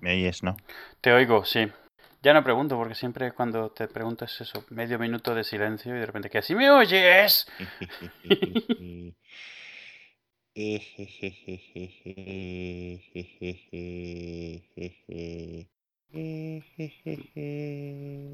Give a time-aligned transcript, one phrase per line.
[0.00, 0.56] ¿Me oyes, no?
[1.00, 1.70] Te oigo, sí.
[2.22, 6.06] Ya no pregunto, porque siempre cuando te preguntas eso, medio minuto de silencio y de
[6.06, 7.46] repente que así me oyes.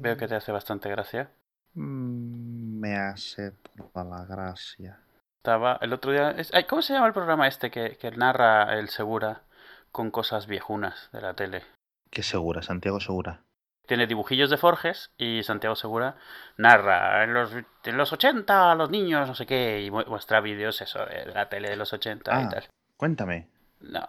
[0.01, 1.31] Veo que te hace bastante gracia.
[1.73, 4.99] Mm, Me hace toda la gracia.
[5.37, 6.35] Estaba el otro día.
[6.69, 9.41] ¿Cómo se llama el programa este que, que narra el Segura
[9.91, 11.63] con cosas viejunas de la tele?
[12.09, 12.61] ¿Qué segura?
[12.61, 13.41] Santiago Segura.
[13.87, 16.15] Tiene dibujillos de Forges y Santiago Segura
[16.57, 17.51] narra en los,
[17.83, 21.49] en los 80 los niños, no sé qué, y mu- muestra vídeos eso de la
[21.49, 22.49] tele de los 80 y Ah.
[22.49, 22.67] tal.
[22.95, 23.47] Cuéntame.
[23.79, 24.05] No.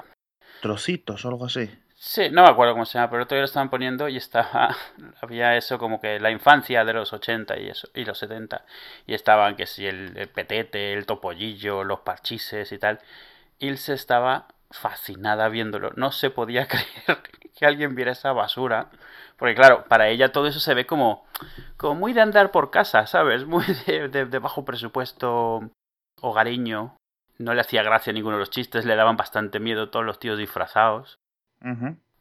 [0.60, 1.70] Trocitos o algo así.
[1.94, 4.76] Sí, no me acuerdo cómo se llama, pero otro día lo estaban poniendo y estaba.
[5.22, 8.64] Había eso como que la infancia de los 80 y eso, y los 70.
[9.06, 13.00] Y estaban que si el, el petete, el topollillo, los parchises y tal.
[13.58, 15.92] Ilse estaba fascinada viéndolo.
[15.96, 17.22] No se podía creer
[17.56, 18.90] que alguien viera esa basura.
[19.36, 21.24] Porque claro, para ella todo eso se ve como,
[21.76, 23.44] como muy de andar por casa, ¿sabes?
[23.46, 25.70] Muy de, de- de bajo presupuesto
[26.20, 26.96] hogareño.
[27.38, 30.38] No le hacía gracia ninguno de los chistes, le daban bastante miedo todos los tíos
[30.38, 31.16] disfrazados.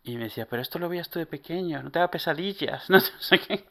[0.04, 3.00] Y me decía, pero esto lo veías tú de pequeño, no te da pesadillas, no
[3.00, 3.66] sé qué.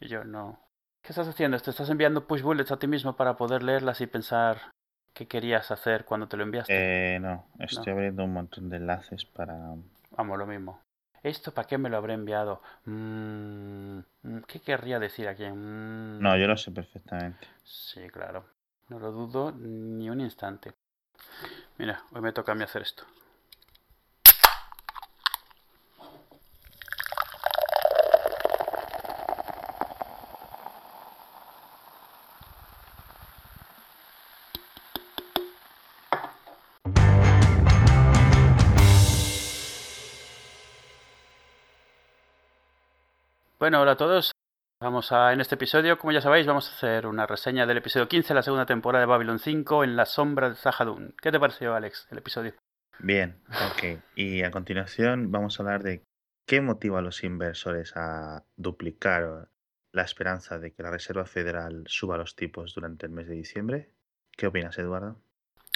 [0.00, 0.60] Y yo, no.
[1.02, 1.58] ¿Qué estás haciendo?
[1.58, 4.70] ¿Te estás enviando push bullets a ti mismo para poder leerlas y pensar
[5.14, 6.74] qué querías hacer cuando te lo enviaste?
[6.74, 9.54] Eh, no, estoy abriendo un montón de enlaces para...
[10.10, 10.80] Vamos, lo mismo.
[11.22, 12.60] ¿Esto para qué me lo habré enviado?
[12.84, 15.44] Mm, mm, ¿Qué querría decir aquí?
[15.44, 17.46] Mm, No, yo lo sé perfectamente.
[17.64, 18.44] Sí, claro.
[18.88, 20.74] No lo dudo ni un instante.
[21.78, 23.04] Mira, hoy me toca a mí hacer esto.
[43.64, 44.32] Bueno, hola a todos.
[44.78, 48.08] Vamos a, en este episodio, como ya sabéis, vamos a hacer una reseña del episodio
[48.08, 51.14] 15 de la segunda temporada de Babylon 5 en la sombra de Zahadun.
[51.22, 52.52] ¿Qué te pareció, Alex, el episodio?
[52.98, 54.02] Bien, ok.
[54.16, 56.02] Y a continuación vamos a hablar de
[56.46, 59.48] qué motiva a los inversores a duplicar
[59.92, 63.88] la esperanza de que la Reserva Federal suba los tipos durante el mes de diciembre.
[64.30, 65.16] ¿Qué opinas, Eduardo?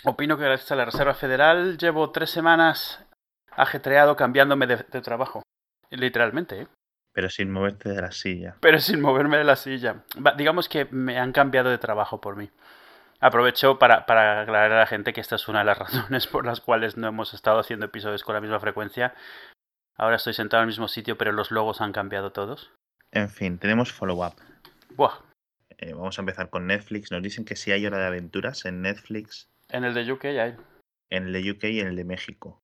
[0.05, 3.03] Opino que gracias a la Reserva Federal llevo tres semanas
[3.51, 5.43] ajetreado cambiándome de, de trabajo.
[5.89, 6.69] Literalmente, ¿eh?
[7.19, 8.55] Pero sin moverte de la silla.
[8.61, 10.05] pero sin moverme de la silla.
[10.25, 12.49] Va, digamos que me han cambiado de trabajo por mí.
[13.19, 16.47] Aprovecho para, para aclarar a la gente que esta es una de las razones por
[16.47, 19.15] las cuales no hemos estado haciendo episodios con la misma frecuencia.
[19.97, 22.71] Ahora estoy sentado en el mismo sitio, pero los logos han cambiado todos.
[23.11, 24.35] En fin, tenemos follow-up.
[24.95, 25.15] Buah,
[25.79, 27.11] Eh, vamos a empezar con Netflix.
[27.11, 30.55] Nos dicen que sí hay hora de aventuras en Netflix, en el de UK hay.
[31.11, 32.63] en el de UK y en el de México.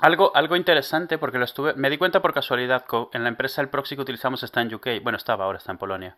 [0.00, 1.74] Algo, algo interesante, porque lo estuve.
[1.74, 2.84] Me di cuenta por casualidad.
[3.12, 5.02] En la empresa el proxy que utilizamos está en UK.
[5.02, 6.16] Bueno, estaba, ahora está en Polonia.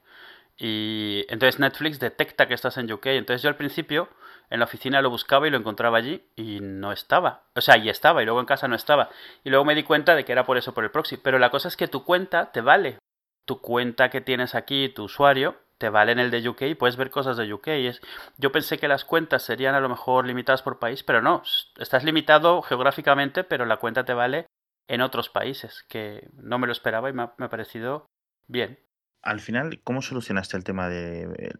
[0.56, 3.06] Y entonces Netflix detecta que estás en UK.
[3.06, 4.08] Entonces yo al principio
[4.48, 7.44] en la oficina lo buscaba y lo encontraba allí y no estaba.
[7.54, 9.10] O sea, y estaba, y luego en casa no estaba.
[9.44, 11.18] Y luego me di cuenta de que era por eso, por el proxy.
[11.18, 12.98] Pero la cosa es que tu cuenta te vale.
[13.44, 16.96] Tu cuenta que tienes aquí, tu usuario, te vale en el de UK y puedes
[16.96, 17.68] ver cosas de UK.
[17.68, 18.00] Es,
[18.36, 21.42] yo pensé que las cuentas serían a lo mejor limitadas por país, pero no.
[21.78, 24.46] Estás limitado geográficamente, pero la cuenta te vale
[24.88, 28.06] en otros países, que no me lo esperaba y me ha, me ha parecido
[28.46, 28.78] bien.
[29.22, 31.22] Al final, ¿cómo solucionaste el tema de...
[31.38, 31.52] eh,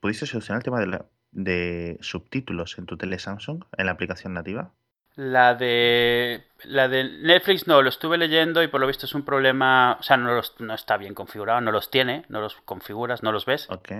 [0.00, 4.72] ¿Pudiste solucionar el tema de, de subtítulos en tu tele Samsung, en la aplicación nativa?
[5.16, 9.24] La de la de Netflix no, lo estuve leyendo y por lo visto es un
[9.24, 13.22] problema, o sea, no, los- no está bien configurado, no los tiene, no los configuras,
[13.22, 13.90] no los ves Ok.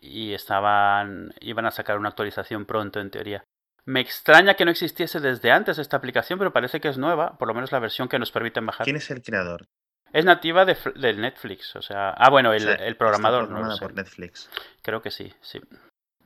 [0.00, 3.44] y estaban iban a sacar una actualización pronto en teoría.
[3.84, 7.48] Me extraña que no existiese desde antes esta aplicación, pero parece que es nueva, por
[7.48, 8.84] lo menos la versión que nos permiten bajar.
[8.84, 9.66] ¿Quién es el creador?
[10.12, 10.76] Es nativa de,
[11.14, 13.84] Netflix, o sea, ah bueno, el, O sea, el programador, está no lo programada sé.
[13.84, 14.50] por Netflix.
[14.82, 15.60] Creo que sí, sí.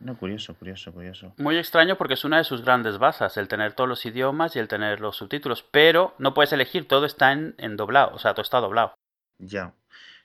[0.01, 1.35] No, curioso, curioso, curioso.
[1.37, 4.59] Muy extraño porque es una de sus grandes bazas, el tener todos los idiomas y
[4.59, 8.33] el tener los subtítulos, pero no puedes elegir, todo está en, en doblado, o sea,
[8.33, 8.95] todo está doblado.
[9.39, 9.75] Ya.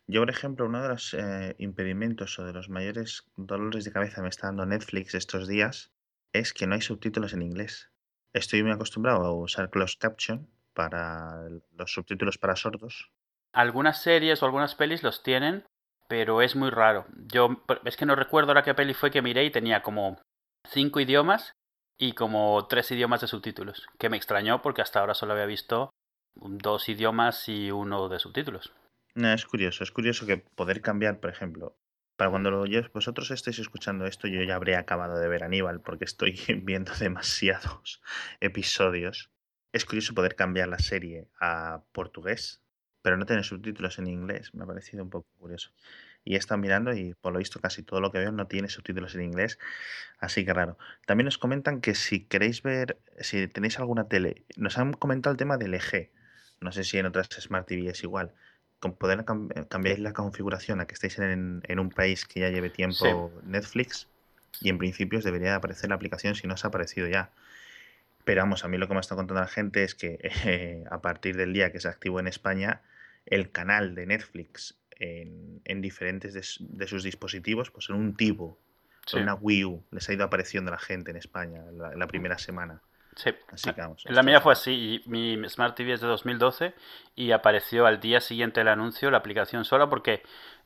[0.07, 4.17] Yo, por ejemplo, uno de los eh, impedimentos o de los mayores dolores de cabeza
[4.17, 5.91] que me está dando Netflix estos días
[6.31, 7.91] es que no hay subtítulos en inglés.
[8.33, 11.47] Estoy muy acostumbrado a usar closed caption para
[11.77, 13.11] los subtítulos para sordos.
[13.51, 15.65] Algunas series o algunas pelis los tienen,
[16.07, 17.05] pero es muy raro.
[17.27, 20.19] Yo es que no recuerdo ahora qué peli fue que miré y tenía como
[20.67, 21.53] cinco idiomas
[21.97, 25.89] y como tres idiomas de subtítulos, que me extrañó porque hasta ahora solo había visto
[26.35, 28.73] dos idiomas y uno de subtítulos.
[29.15, 31.77] No, es curioso, es curioso que poder cambiar, por ejemplo,
[32.17, 36.05] para cuando lo- vosotros estéis escuchando esto, yo ya habré acabado de ver Aníbal porque
[36.05, 38.01] estoy viendo demasiados
[38.41, 39.29] episodios.
[39.71, 42.61] Es curioso poder cambiar la serie a portugués,
[43.05, 44.51] pero no tener subtítulos en inglés.
[44.55, 45.69] Me ha parecido un poco curioso.
[46.23, 48.67] Y he estado mirando y por lo visto casi todo lo que veo no tiene
[48.67, 49.59] subtítulos en inglés,
[50.17, 50.79] así que raro.
[51.05, 55.37] También nos comentan que si queréis ver, si tenéis alguna tele, nos han comentado el
[55.37, 56.11] tema del eje.
[56.59, 58.33] No sé si en otras Smart TV es igual.
[58.79, 63.31] Con poder cambiar la configuración a que estéis en, un país que ya lleve tiempo
[63.43, 64.07] Netflix
[64.61, 67.29] y en principio os debería aparecer la aplicación si no os ha aparecido ya.
[68.23, 71.01] Pero vamos, a mí lo que me está contando la gente es que eh, a
[71.01, 72.81] partir del día que se activó en España,
[73.25, 78.57] el canal de Netflix en, diferentes de, sus dispositivos, pues en un Tivo,
[79.13, 82.37] en una Wii U, les ha ido apareciendo la gente en España en la, primera
[82.37, 82.81] semana.
[83.15, 86.73] Sí, así que vamos, la mía fue así, mi Smart TV es de 2012
[87.15, 90.21] y apareció al día siguiente el anuncio, la aplicación sola, porque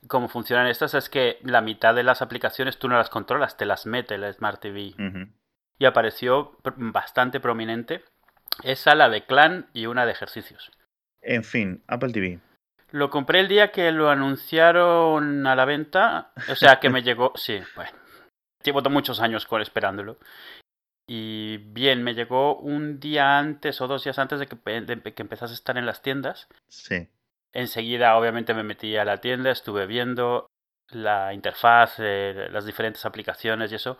[0.08, 3.66] como funcionan estas es que la mitad de las aplicaciones tú no las controlas, te
[3.66, 4.94] las mete la Smart TV.
[5.78, 8.02] Y apareció bastante prominente
[8.64, 10.72] esa, la de clan y una de ejercicios.
[11.22, 12.40] En fin, Apple TV.
[12.92, 16.32] Lo compré el día que lo anunciaron a la venta.
[16.48, 17.32] O sea, que me llegó.
[17.36, 17.92] Sí, bueno.
[18.62, 20.18] Llevo muchos años esperándolo.
[21.06, 25.52] Y bien, me llegó un día antes o dos días antes de que, que empezase
[25.52, 26.48] a estar en las tiendas.
[26.68, 27.08] Sí.
[27.52, 30.46] Enseguida, obviamente, me metí a la tienda, estuve viendo
[30.90, 33.96] la interfaz, eh, las diferentes aplicaciones y eso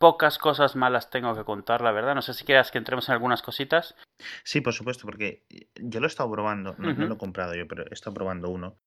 [0.00, 2.14] pocas cosas malas tengo que contar, la verdad.
[2.14, 3.94] No sé si quieras que entremos en algunas cositas.
[4.42, 5.44] Sí, por supuesto, porque
[5.76, 8.78] yo lo he estado probando, no, lo he comprado yo, pero he estado probando uno.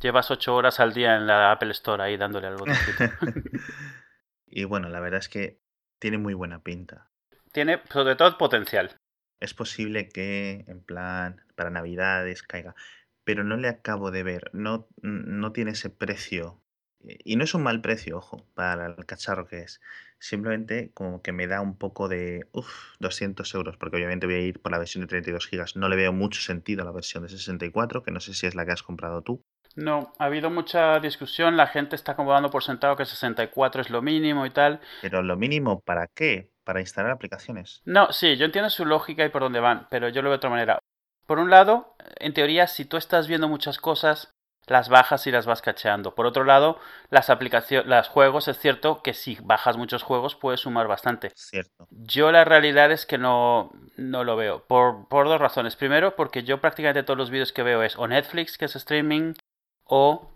[0.00, 2.64] Llevas ocho horas al día en la Apple Store ahí dándole algo.
[4.46, 5.58] y bueno, la verdad es que
[5.98, 7.10] tiene muy buena pinta.
[7.50, 8.96] Tiene sobre todo potencial.
[9.40, 12.76] Es posible que en plan para Navidades caiga,
[13.24, 16.60] pero no le acabo de ver, no, no tiene ese precio
[17.02, 19.80] y no es un mal precio, ojo, para el cacharro que es.
[20.20, 24.40] Simplemente como que me da un poco de, uff, 200 euros, porque obviamente voy a
[24.40, 25.76] ir por la versión de 32 gigas.
[25.76, 28.54] No le veo mucho sentido a la versión de 64, que no sé si es
[28.54, 29.42] la que has comprado tú.
[29.76, 34.02] No, ha habido mucha discusión, la gente está acomodando por sentado que 64 es lo
[34.02, 34.80] mínimo y tal.
[35.00, 36.50] Pero lo mínimo, ¿para qué?
[36.64, 37.80] Para instalar aplicaciones.
[37.84, 40.36] No, sí, yo entiendo su lógica y por dónde van, pero yo lo veo de
[40.36, 40.78] otra manera.
[41.26, 44.34] Por un lado, en teoría, si tú estás viendo muchas cosas,
[44.70, 46.14] las bajas y las vas cacheando.
[46.14, 46.78] Por otro lado,
[47.10, 51.32] las aplicaciones, los juegos, es cierto que si bajas muchos juegos puedes sumar bastante.
[51.34, 51.88] Cierto.
[51.90, 54.64] Yo la realidad es que no, no lo veo.
[54.68, 55.74] Por, por dos razones.
[55.74, 59.34] Primero, porque yo prácticamente todos los vídeos que veo es o Netflix, que es streaming,
[59.82, 60.30] o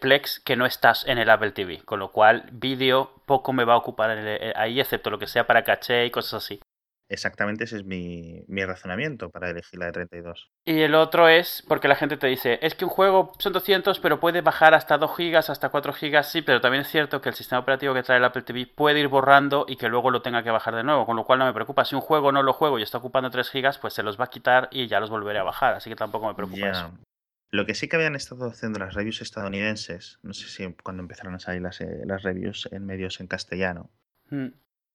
[0.00, 1.82] Plex, que no estás en el Apple TV.
[1.84, 4.10] Con lo cual, vídeo poco me va a ocupar
[4.56, 6.58] ahí, excepto lo que sea para caché y cosas así.
[7.08, 10.50] Exactamente ese es mi, razonamiento para elegir la de 32.
[10.64, 14.00] Y el otro es porque la gente te dice, es que un juego son 200,
[14.00, 17.28] pero puede bajar hasta 2 gigas, hasta 4 gigas, sí, pero también es cierto que
[17.28, 20.22] el sistema operativo que trae el Apple TV puede ir borrando y que luego lo
[20.22, 21.84] tenga que bajar de nuevo, con lo cual no me preocupa.
[21.84, 24.24] Si un juego no lo juego y está ocupando 3 gigas, pues se los va
[24.24, 26.90] a quitar y ya los volveré a bajar, así que tampoco me preocupa eso.
[27.50, 31.34] Lo que sí que habían estado haciendo las reviews estadounidenses, no sé si cuando empezaron
[31.34, 33.90] a salir las, eh, las reviews en medios en castellano,
[34.30, 34.48] mm.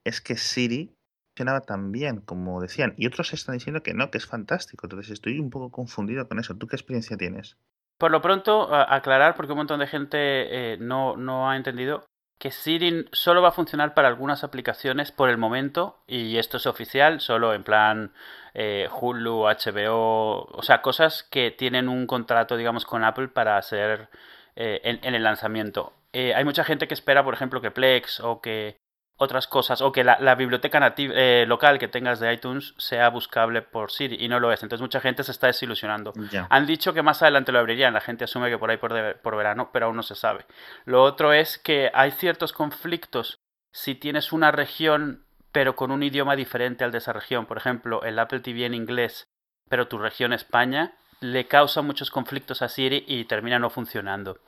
[0.03, 0.98] es que Siri
[1.39, 2.93] funcionaba tan bien como decían.
[2.97, 4.85] Y otros están diciendo que no, que es fantástico.
[4.85, 6.55] Entonces estoy un poco confundido con eso.
[6.55, 7.57] ¿Tú qué experiencia tienes?
[7.97, 12.05] Por lo pronto, aclarar, porque un montón de gente eh, no, no ha entendido,
[12.39, 16.65] que Siri solo va a funcionar para algunas aplicaciones por el momento, y esto es
[16.65, 18.13] oficial, solo en plan
[18.53, 24.07] eh, Hulu, HBO, o sea, cosas que tienen un contrato, digamos, con Apple para hacer
[24.55, 25.91] eh, en, el lanzamiento.
[26.13, 28.77] hay mucha gente que espera, por ejemplo, que Plex o que
[29.19, 33.61] otras cosas o que la, biblioteca nativa, eh, local que tengas de iTunes sea buscable
[33.61, 34.63] por Siri y no lo es.
[34.63, 36.13] Entonces mucha gente se está desilusionando.
[36.49, 39.35] Han dicho que más adelante lo abrirían, la gente asume que por ahí por, por
[39.35, 40.45] verano, pero aún no se sabe.
[40.85, 43.39] Lo otro es que hay ciertos conflictos
[43.71, 47.45] si tienes una región pero con un idioma diferente al de esa región.
[47.45, 49.27] Por ejemplo, el Apple TV en inglés,
[49.67, 54.39] pero tu región España, le causa muchos conflictos a Siri y termina no funcionando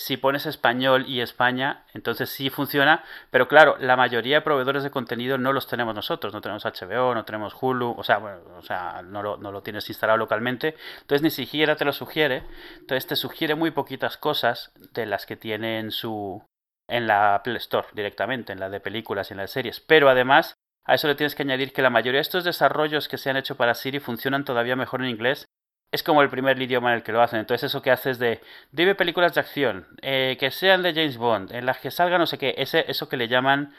[0.00, 4.90] si pones español y España, entonces sí funciona, pero claro, la mayoría de proveedores de
[4.90, 9.02] contenido no los tenemos nosotros, no tenemos HBO, no tenemos Hulu, o sea, o sea
[9.02, 12.44] no, lo, no lo tienes instalado localmente, entonces ni siquiera te lo sugiere,
[12.78, 16.42] entonces te sugiere muy poquitas cosas de las que tiene en su
[16.88, 20.54] en la Apple Store directamente, en la de películas y en las series, pero además
[20.84, 23.36] a eso le tienes que añadir que la mayoría de estos desarrollos que se han
[23.36, 25.46] hecho para Siri funcionan todavía mejor en inglés
[25.92, 27.40] es como el primer idioma en el que lo hacen.
[27.40, 28.40] Entonces eso que haces de,
[28.72, 32.26] dime películas de acción, eh, que sean de James Bond, en las que salga no
[32.26, 33.74] sé qué, ese, eso que le llaman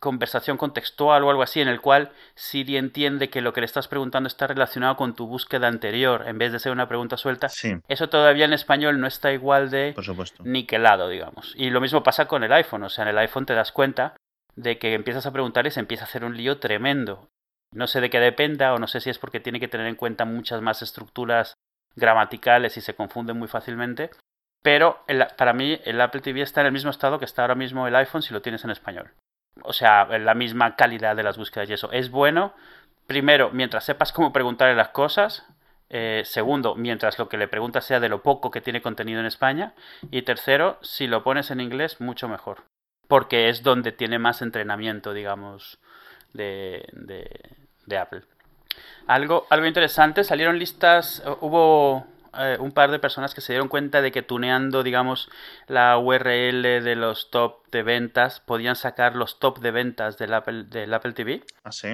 [0.00, 3.88] conversación contextual o algo así, en el cual Siri entiende que lo que le estás
[3.88, 7.48] preguntando está relacionado con tu búsqueda anterior, en vez de ser una pregunta suelta.
[7.88, 10.42] Eso todavía en español no está igual de Por supuesto.
[10.44, 11.54] niquelado, digamos.
[11.56, 14.14] Y lo mismo pasa con el iPhone, o sea, en el iPhone te das cuenta
[14.56, 17.30] de que empiezas a preguntar y se empieza a hacer un lío tremendo
[17.74, 19.96] No sé de qué dependa o no sé si es porque tiene que tener en
[19.96, 21.54] cuenta muchas más estructuras
[21.96, 24.10] gramaticales y se confunde muy fácilmente.
[24.62, 25.04] Pero
[25.36, 27.96] para mí el Apple TV está en el mismo estado que está ahora mismo el
[27.96, 29.10] iPhone si lo tienes en español.
[29.62, 31.90] O sea, en la misma calidad de las búsquedas y eso.
[31.92, 32.54] Es bueno,
[33.06, 35.44] primero, mientras sepas cómo preguntarle las cosas.
[35.90, 39.26] Eh, segundo, mientras lo que le preguntas sea de lo poco que tiene contenido en
[39.26, 39.74] España.
[40.10, 42.62] Y tercero, si lo pones en inglés, mucho mejor.
[43.06, 45.78] Porque es donde tiene más entrenamiento, digamos,
[46.32, 47.63] de, de
[47.98, 48.22] Apple.
[49.06, 52.06] Algo, algo interesante, salieron listas, hubo
[52.38, 55.28] eh, un par de personas que se dieron cuenta de que tuneando, digamos,
[55.68, 60.64] la URL de los top de ventas, podían sacar los top de ventas del Apple,
[60.64, 61.42] del Apple TV.
[61.62, 61.88] ¿Ah, sí?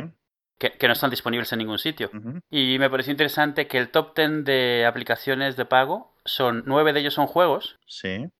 [0.58, 2.10] Que, no están disponibles en ningún sitio.
[2.50, 7.00] Y me pareció interesante que el top 10 de aplicaciones de pago son, nueve de
[7.00, 7.78] ellos son juegos.
[7.86, 8.30] Sí.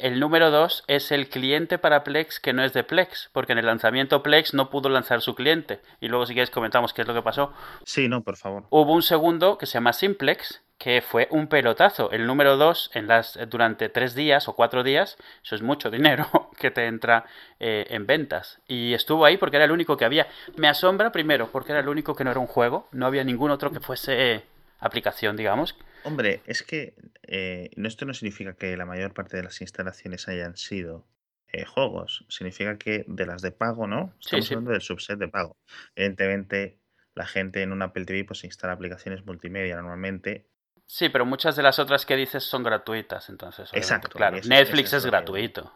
[0.00, 3.58] El número 2 es el cliente para Plex que no es de Plex, porque en
[3.58, 5.80] el lanzamiento Plex no pudo lanzar su cliente.
[6.00, 7.52] Y luego si quieres comentamos qué es lo que pasó.
[7.84, 8.64] Sí, no, por favor.
[8.70, 12.12] Hubo un segundo que se llama Simplex, que fue un pelotazo.
[12.12, 16.28] El número 2 en las, durante tres días o cuatro días, eso es mucho dinero
[16.58, 17.24] que te entra
[17.58, 18.60] eh, en ventas.
[18.68, 20.28] Y estuvo ahí porque era el único que había.
[20.56, 23.50] Me asombra primero porque era el único que no era un juego, no había ningún
[23.50, 24.44] otro que fuese
[24.78, 25.76] aplicación, digamos.
[26.04, 30.56] Hombre, es que eh, esto no significa que la mayor parte de las instalaciones hayan
[30.56, 31.06] sido
[31.52, 32.24] eh, juegos.
[32.28, 34.14] Significa que de las de pago, ¿no?
[34.20, 35.56] Estamos hablando del subset de pago.
[35.96, 36.78] Evidentemente,
[37.14, 40.46] la gente en un Apple TV pues instala aplicaciones multimedia normalmente.
[40.86, 43.70] Sí, pero muchas de las otras que dices son gratuitas, entonces.
[43.74, 44.16] Exacto.
[44.16, 45.72] Claro, Netflix es, gratuito.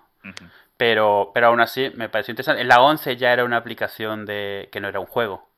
[0.76, 2.64] pero, pero aún así me pareció interesante.
[2.64, 5.51] La 11 ya era una aplicación de que no era un juego.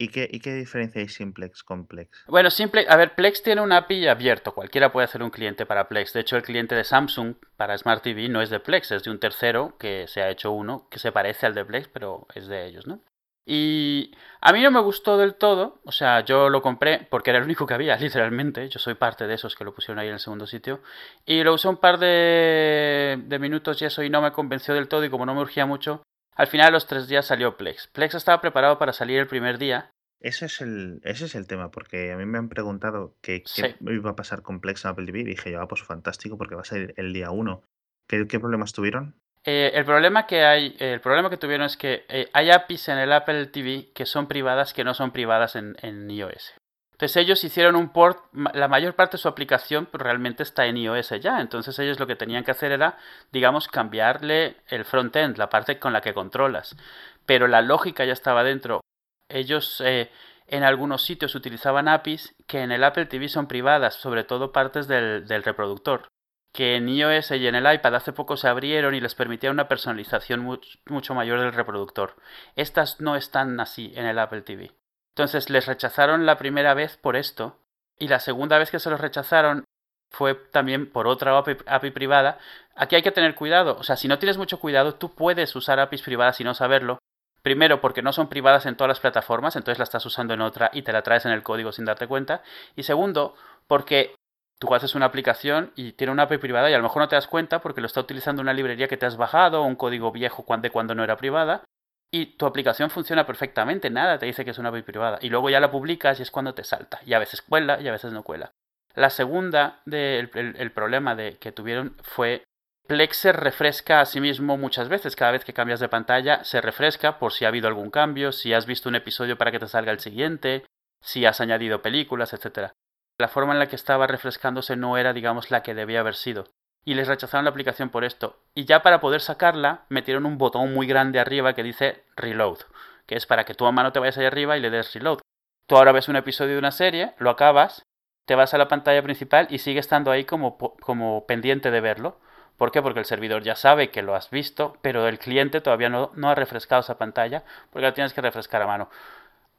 [0.00, 2.24] ¿Y qué, ¿Y qué diferencia hay Simplex con Plex?
[2.28, 5.88] Bueno, Simplex, a ver, Plex tiene un API abierto, cualquiera puede hacer un cliente para
[5.88, 6.12] Plex.
[6.12, 9.10] De hecho, el cliente de Samsung para Smart TV no es de Plex, es de
[9.10, 12.46] un tercero que se ha hecho uno que se parece al de Plex, pero es
[12.46, 13.00] de ellos, ¿no?
[13.44, 14.12] Y
[14.42, 17.46] a mí no me gustó del todo, o sea, yo lo compré porque era el
[17.46, 20.20] único que había, literalmente, yo soy parte de esos que lo pusieron ahí en el
[20.20, 20.80] segundo sitio,
[21.24, 24.86] y lo usé un par de, de minutos y eso y no me convenció del
[24.86, 26.02] todo y como no me urgía mucho,
[26.38, 27.88] al final, a los tres días salió Plex.
[27.88, 29.90] Plex estaba preparado para salir el primer día.
[30.20, 33.42] Ese es el, ese es el tema, porque a mí me han preguntado qué
[33.80, 36.54] iba a pasar con Plex en Apple TV y dije yo, ah, pues fantástico, porque
[36.54, 37.62] va a salir el día uno.
[38.08, 39.16] ¿Qué, problemas tuvieron?
[39.44, 42.98] Eh, el problema que hay, el problema que tuvieron es que eh, hay APIs en
[42.98, 46.54] el Apple TV que son privadas que no son privadas en, en iOS.
[46.98, 51.10] Entonces ellos hicieron un port, la mayor parte de su aplicación realmente está en iOS
[51.20, 52.98] ya, entonces ellos lo que tenían que hacer era,
[53.30, 56.76] digamos, cambiarle el frontend, la parte con la que controlas.
[57.24, 58.80] Pero la lógica ya estaba dentro.
[59.28, 60.10] Ellos eh,
[60.48, 64.88] en algunos sitios utilizaban APIs que en el Apple TV son privadas, sobre todo partes
[64.88, 66.08] del, reproductor
[66.52, 69.68] que en iOS y en el iPad hace poco se abrieron y les permitía una
[69.68, 70.40] personalización
[70.86, 72.16] mucho mayor del reproductor.
[72.56, 74.72] Estas no están así en el Apple TV.
[75.18, 77.56] Entonces les rechazaron la primera vez por esto
[77.98, 79.64] y la segunda vez que se los rechazaron
[80.12, 82.38] fue también por otra API, privada.
[82.76, 85.80] Aquí hay que tener cuidado, o sea, si no tienes mucho cuidado, tú puedes usar
[85.80, 86.98] APIs privadas y no saberlo.
[87.42, 90.70] Primero, porque no son privadas en todas las plataformas, entonces la estás usando en otra
[90.72, 92.44] y te la traes en el código sin darte cuenta.
[92.76, 93.34] Y segundo,
[93.66, 94.14] porque
[94.60, 97.16] tú haces una aplicación y tiene una API privada y a lo mejor no te
[97.16, 100.44] das cuenta porque lo está utilizando una librería que te has bajado un código viejo
[100.58, 101.64] de cuando no era privada
[102.10, 105.18] y tu aplicación funciona perfectamente, nada te dice que es una API privada.
[105.20, 107.00] Y luego ya la publicas y es cuando te salta.
[107.04, 108.52] Y a veces cuela y a veces no cuela.
[108.94, 112.44] La segunda del el, problema de, que tuvieron fue
[112.86, 115.14] Plex se refresca a sí mismo muchas veces.
[115.14, 118.54] Cada vez que cambias de pantalla se refresca por si ha habido algún cambio, si
[118.54, 120.64] has visto un episodio para que te salga el siguiente,
[121.02, 122.72] si has añadido películas, etc.
[123.18, 126.46] La forma en la que estaba refrescándose no era, digamos, la que debía haber sido
[126.88, 128.38] y les rechazaron la aplicación por esto.
[128.54, 132.60] Y ya para poder sacarla, metieron un botón muy grande arriba que dice Reload,
[133.04, 135.18] que es para que a mano te vayas ahí arriba y le des Reload.
[135.66, 137.82] Tú ahora ves un episodio de una serie, lo acabas,
[138.24, 142.20] te vas a la pantalla principal y sigue estando ahí como, como pendiente de verlo.
[142.56, 142.80] ¿Por qué?
[142.80, 146.30] Porque el servidor ya sabe que lo has visto, pero el cliente todavía no, no
[146.30, 148.88] ha refrescado esa pantalla, porque la tienes que refrescar a mano.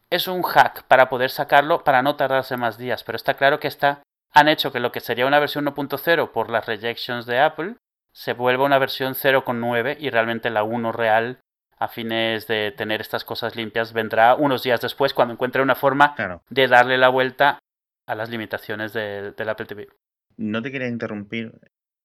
[0.09, 3.67] Es un hack para poder sacarlo para no tardarse más días, pero está claro que
[3.67, 7.75] está han hecho que lo que sería una versión 1.0 por las rejections de Apple
[8.11, 11.39] se vuelva una versión 0.9 y realmente la 1 real
[11.77, 16.15] a fines de tener estas cosas limpias vendrá unos días después cuando encuentre una forma
[16.49, 17.59] de darle la vuelta
[18.05, 19.87] a las limitaciones del Apple TV.
[20.35, 21.53] No te quería interrumpir,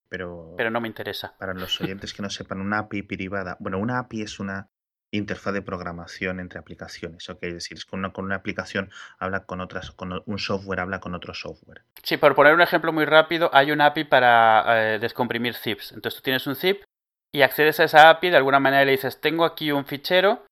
[0.08, 0.54] pero...
[0.56, 1.34] Pero no me interesa.
[1.38, 3.56] Para los oyentes que no sepan, una API privada...
[3.58, 4.68] Bueno, una API es una
[5.16, 7.28] interfaz de programación entre aplicaciones.
[7.28, 7.38] ¿ok?
[7.42, 11.14] Es decir, con una, con una aplicación habla con otras, con un software habla con
[11.14, 11.82] otro software.
[12.02, 15.92] Sí, por poner un ejemplo muy rápido, hay una API para eh, descomprimir zips.
[15.92, 16.82] Entonces tú tienes un zip
[17.32, 20.44] y accedes a esa API, de alguna manera le dices, tengo aquí un fichero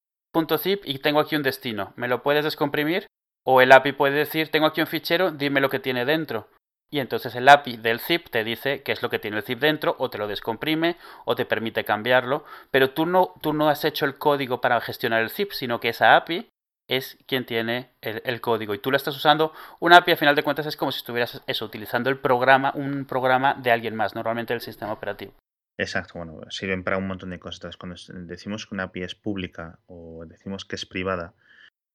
[0.59, 1.93] .zip y tengo aquí un destino.
[1.97, 3.07] ¿Me lo puedes descomprimir?
[3.45, 6.49] O el API puede decir, tengo aquí un fichero, dime lo que tiene dentro.
[6.93, 9.59] Y entonces el API del zip te dice qué es lo que tiene el zip
[9.59, 12.45] dentro, o te lo descomprime, o te permite cambiarlo.
[12.71, 15.89] Pero tú no, tú no has hecho el código para gestionar el zip, sino que
[15.89, 16.51] esa API
[16.89, 18.75] es quien tiene el, código.
[18.75, 19.55] Y tú la estás usando.
[19.81, 23.07] Una API, a final de cuentas, es como si estuvieras eso, utilizando el programa, un
[23.07, 25.33] programa de alguien más, normalmente el sistema operativo.
[25.79, 27.79] Exacto, bueno, sirven para un montón de cosas.
[27.79, 27.97] Cuando
[28.27, 31.33] decimos que una API es pública o decimos que es privada,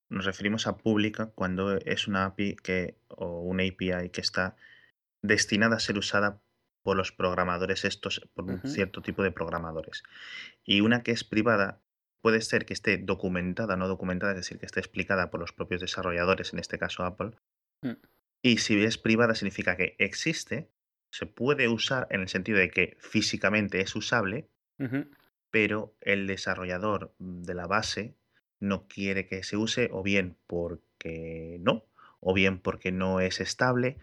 [0.09, 4.55] nos referimos a pública cuando es una API que, o una API que está
[5.27, 6.41] destinada a ser usada
[6.83, 10.03] por los programadores estos, por un cierto tipo de programadores.
[10.63, 11.81] Y una que es privada
[12.21, 15.81] puede ser que esté documentada, no documentada, es decir, que esté explicada por los propios
[15.81, 17.31] desarrolladores, en este caso Apple.
[17.81, 17.91] Mm.
[18.41, 20.69] Y si es privada significa que existe,
[21.11, 24.49] se puede usar en el sentido de que físicamente es usable,
[25.49, 28.15] pero el desarrollador de la base
[28.59, 31.85] no quiere que se use o bien porque no,
[32.19, 33.97] o bien porque no es estable,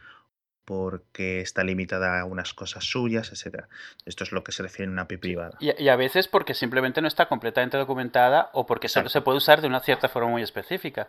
[0.64, 3.64] porque está limitada a unas cosas suyas, etc.
[4.06, 5.58] Esto es lo que se refiere a una API privada.
[5.60, 9.60] Y, a veces porque simplemente no está completamente documentada o porque solo se puede usar
[9.60, 11.08] de una cierta forma muy específica.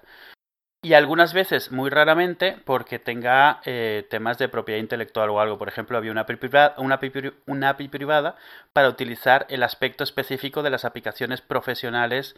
[0.86, 5.58] Y algunas veces, muy raramente, porque tenga eh, temas de propiedad intelectual o algo.
[5.58, 7.00] Por ejemplo, había una API, privada, una,
[7.48, 8.36] una API privada
[8.72, 12.36] para utilizar el aspecto específico de las aplicaciones profesionales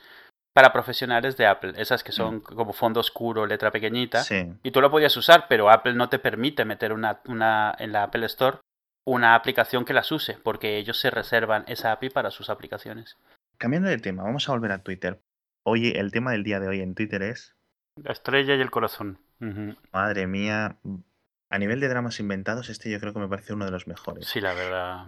[0.53, 2.41] para profesionales de Apple, esas que son mm.
[2.41, 4.23] como fondo oscuro, letra pequeñita,
[4.63, 8.03] y tú lo podías usar, pero Apple no te permite meter una, una, en la
[8.03, 8.59] Apple Store
[9.07, 13.17] una aplicación que las use, porque ellos se reservan esa API para sus aplicaciones.
[13.57, 15.21] Cambiando de tema, vamos a volver a Twitter.
[15.63, 17.55] Hoy, el tema del día de hoy en Twitter es...
[17.95, 19.19] La estrella y el corazón.
[19.93, 20.77] Madre mía,
[21.49, 24.27] a nivel de dramas inventados, este yo creo que me parece uno de los mejores.
[24.27, 25.05] Sí, la verdad.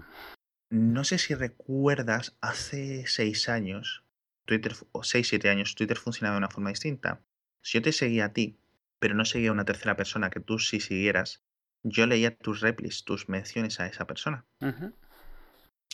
[0.69, 4.05] No sé si recuerdas, hace seis años
[4.49, 7.21] Twitter, o 6, 7 años, Twitter funcionaba de una forma distinta.
[7.61, 8.57] Si yo te seguía a ti,
[8.97, 11.43] pero no seguía a una tercera persona que tú sí siguieras,
[11.83, 14.45] yo leía tus replis, tus menciones a esa persona.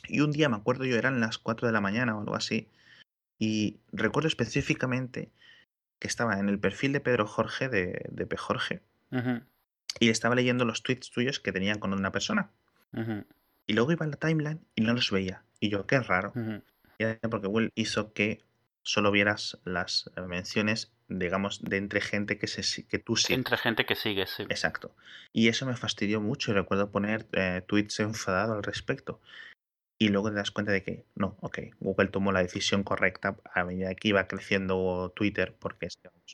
[0.08, 2.70] Y un día me acuerdo yo, eran las 4 de la mañana o algo así,
[3.38, 5.34] y recuerdo específicamente
[6.00, 8.38] que estaba en el perfil de Pedro Jorge, de, de P.
[8.38, 8.82] Jorge,
[10.00, 12.52] y estaba leyendo los tweets tuyos que tenían con una persona.
[13.68, 15.44] Y luego iba a la timeline y no los veía.
[15.60, 16.32] Y yo, qué raro
[17.29, 18.41] porque Google hizo que
[18.86, 23.38] solo vieras las eh, menciones, digamos, de entre gente que, se, que tú sigues.
[23.38, 24.43] Entre gente que sigues, sí.
[24.43, 24.95] Exacto.
[25.34, 29.19] Y eso me fastidió mucho y recuerdo poner eh, tweets enfadados al respecto.
[29.97, 33.63] Y luego te das cuenta de que no, ok, Google tomó la decisión correcta a
[33.63, 35.88] medida que iba creciendo Twitter, porque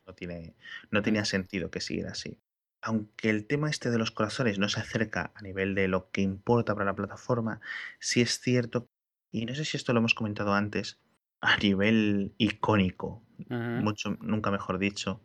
[0.08, 0.56] no, tiene,
[0.89, 2.39] no tenía sentido que siguiera así.
[2.82, 6.21] Aunque el tema este de los corazones no se acerca a nivel de lo que
[6.21, 7.62] importa para la plataforma,
[8.00, 8.89] sí es cierto
[9.32, 11.00] y no sé si esto lo hemos comentado antes,
[11.41, 15.22] a nivel icónico, mucho, nunca mejor dicho,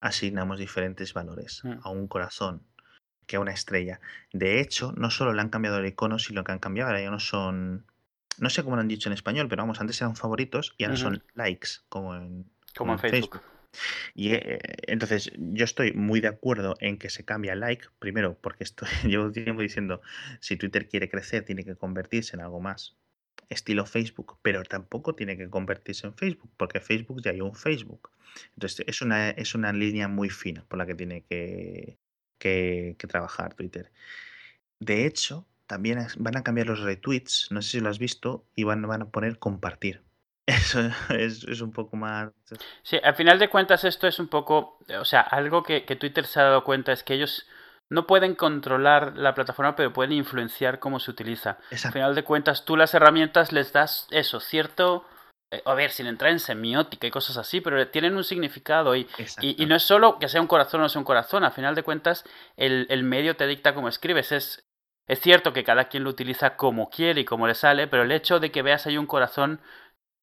[0.00, 1.74] asignamos diferentes valores mm.
[1.82, 2.62] a un corazón
[3.26, 4.00] que a una estrella.
[4.32, 7.10] De hecho, no solo le han cambiado el icono, sino que han cambiado, ahora ya
[7.10, 7.86] no son,
[8.38, 10.96] no sé cómo lo han dicho en español, pero vamos, antes eran favoritos y ahora
[10.96, 13.40] son likes, como en, como en Facebook.
[14.14, 18.36] Y eh, entonces yo estoy muy de acuerdo en que se cambie a like, primero
[18.40, 20.02] porque estoy, llevo tiempo diciendo,
[20.40, 22.96] si Twitter quiere crecer, tiene que convertirse en algo más
[23.48, 28.10] estilo Facebook, pero tampoco tiene que convertirse en Facebook, porque Facebook ya hay un Facebook.
[28.54, 31.98] Entonces es una, es una línea muy fina por la que tiene que,
[32.38, 33.92] que, trabajar Twitter.
[34.80, 38.64] De hecho, también van a cambiar los retweets, no sé si lo has visto, y
[38.64, 40.02] van, van a poner compartir.
[40.46, 42.32] Eso es, un poco más...
[42.82, 46.40] Sí, al final de cuentas esto es un poco, o sea, algo que Twitter se
[46.40, 47.46] ha dado cuenta es que ellos
[47.92, 51.58] no pueden controlar la plataforma, pero pueden influenciar cómo se utiliza.
[51.70, 55.04] Al final de cuentas, tú las herramientas les das eso, cierto...
[55.50, 59.06] Eh, a ver, sin entrar en semiótica y cosas así, pero tienen un significado y,
[59.42, 61.74] y, no es solo que sea un corazón o no sea un corazón, al final
[61.74, 62.24] de cuentas
[62.56, 64.32] el, el medio te dicta cómo escribes.
[64.32, 64.66] Es,
[65.06, 68.12] es cierto que cada quien lo utiliza como quiere y como le sale, pero el
[68.12, 69.60] hecho de que veas ahí un corazón,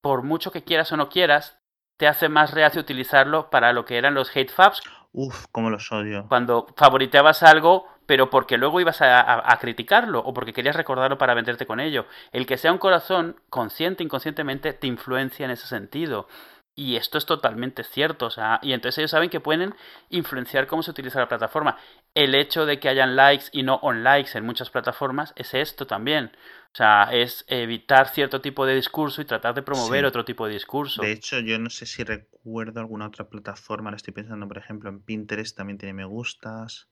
[0.01, 1.58] por mucho que quieras o no quieras,
[1.99, 4.81] te hace más reacio utilizarlo para lo que eran los hate fabs
[5.11, 6.27] Uf, cómo los odio.
[6.29, 11.65] Cuando favoriteabas algo, pero porque luego ibas a, criticarlo o porque querías recordarlo para venderte
[11.65, 12.05] con ello.
[12.31, 16.27] El que sea un corazón, consciente, inconscientemente, te influencia en ese sentido.
[16.75, 19.75] Y esto es totalmente cierto, o sea, y entonces ellos saben que pueden
[20.09, 21.77] influenciar cómo se utiliza la plataforma.
[22.13, 25.87] El hecho de que hayan likes y no on likes en muchas plataformas es esto
[25.87, 26.31] también.
[26.71, 30.53] O sea, es evitar cierto tipo de discurso y tratar de promover otro tipo de
[30.53, 31.01] discurso.
[31.01, 34.89] De hecho, yo no sé si recuerdo alguna otra plataforma, la estoy pensando, por ejemplo,
[34.89, 36.89] en Pinterest también tiene me gustas.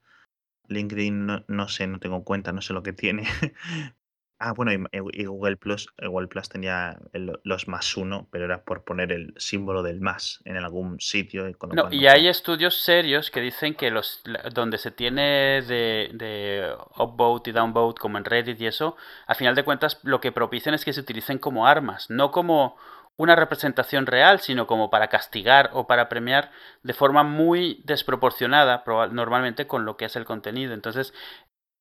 [0.67, 3.23] LinkedIn no, no sé, no tengo cuenta, no sé lo que tiene.
[4.39, 6.99] Ah, bueno, y, Google Plus, Google Plus tenía
[7.43, 11.45] los más uno, pero era por poner el símbolo del más en algún sitio.
[11.73, 14.21] no, y hay estudios serios que dicen que los
[14.53, 18.95] donde se tiene de, de upvote y downvote, como en Reddit y eso,
[19.25, 22.77] a final de cuentas lo que propician es que se utilicen como armas, no como
[23.17, 26.51] una representación real, sino como para castigar o para premiar
[26.83, 30.75] de forma muy desproporcionada, normalmente con lo que es el contenido.
[30.75, 31.15] Entonces,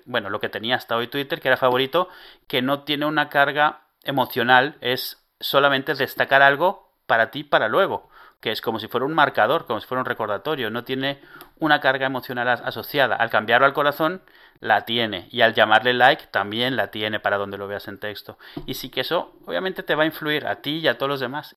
[0.07, 2.09] bueno, lo que tenía hasta hoy Twitter, que era favorito,
[2.47, 8.09] que no tiene una carga emocional, es solamente destacar algo para ti para luego,
[8.40, 11.21] que es como si fuera un marcador, como si fuera un recordatorio, no tiene
[11.59, 13.16] una carga emocional asociada.
[13.16, 14.23] Al cambiarlo al corazón,
[14.61, 18.38] la tiene, y al llamarle like, también la tiene para donde lo veas en texto.
[18.66, 21.21] Y sí que eso, obviamente, te va a influir a ti y a todos los
[21.21, 21.57] demás.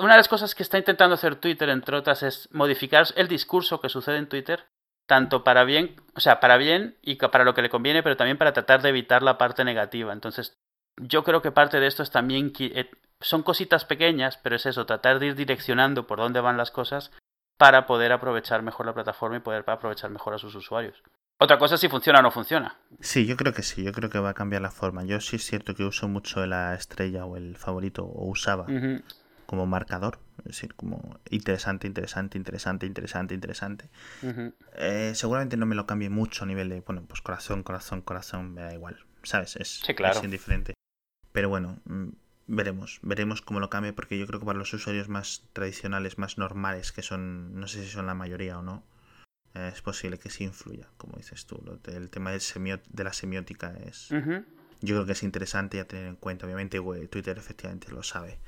[0.00, 3.80] Una de las cosas que está intentando hacer Twitter, entre otras, es modificar el discurso
[3.80, 4.64] que sucede en Twitter
[5.06, 8.38] tanto para bien, o sea, para bien y para lo que le conviene, pero también
[8.38, 10.12] para tratar de evitar la parte negativa.
[10.12, 10.56] Entonces,
[10.96, 14.66] yo creo que parte de esto es también que eh, son cositas pequeñas, pero es
[14.66, 17.12] eso, tratar de ir direccionando por dónde van las cosas
[17.58, 21.02] para poder aprovechar mejor la plataforma y poder aprovechar mejor a sus usuarios.
[21.38, 22.78] Otra cosa es si funciona o no funciona.
[23.00, 25.04] Sí, yo creo que sí, yo creo que va a cambiar la forma.
[25.04, 28.66] Yo sí es cierto que uso mucho la estrella o el favorito, o usaba
[29.46, 33.90] como marcador, es decir, como interesante, interesante, interesante, interesante, interesante.
[34.76, 38.54] Eh, seguramente no me lo cambie mucho a nivel de, bueno, pues corazón, corazón, corazón,
[38.54, 39.56] me da igual, ¿sabes?
[39.56, 39.82] Es,
[40.24, 40.74] indiferente.
[41.32, 42.08] Pero bueno, mm,
[42.46, 46.38] veremos, veremos cómo lo cambie, porque yo creo que para los usuarios más tradicionales, más
[46.38, 48.84] normales, que son, no sé si son la mayoría o no,
[49.54, 51.62] es posible que sí influya, como dices tú.
[51.84, 52.40] El tema del
[52.88, 54.10] de la semiótica es...
[54.82, 56.44] Yo creo que es interesante a tener en cuenta.
[56.44, 58.38] Obviamente Twitter efectivamente lo sabe.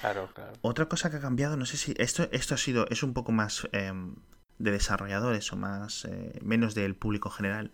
[0.00, 0.52] Claro, claro.
[0.60, 3.32] Otra cosa que ha cambiado, no sé si esto, esto ha sido, es un poco
[3.32, 4.16] más em,
[4.58, 7.72] de desarrolladores o más, eh, menos del público general,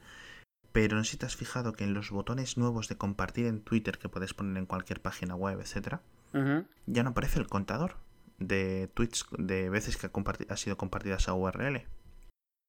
[0.72, 3.60] pero no sé si te has fijado que en los botones nuevos de compartir en
[3.62, 6.02] Twitter que puedes poner en cualquier página web, etcétera,
[6.86, 7.96] ya no aparece el contador
[8.38, 10.10] de tweets de veces que ha,
[10.48, 11.86] ha sido compartida esa URL.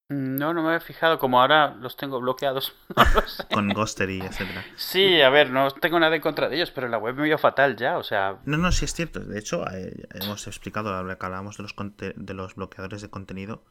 [0.10, 2.76] No, no me he fijado, como ahora los tengo bloqueados.
[3.54, 4.66] Con Ghostery, etcétera.
[4.76, 7.38] Sí, a ver, no tengo nada en contra de ellos, pero la web me vio
[7.38, 8.40] fatal ya, o sea...
[8.46, 9.22] No, no, sí es cierto.
[9.22, 13.64] De hecho, eh, hemos explicado, hablábamos de los, de los bloqueadores de contenido,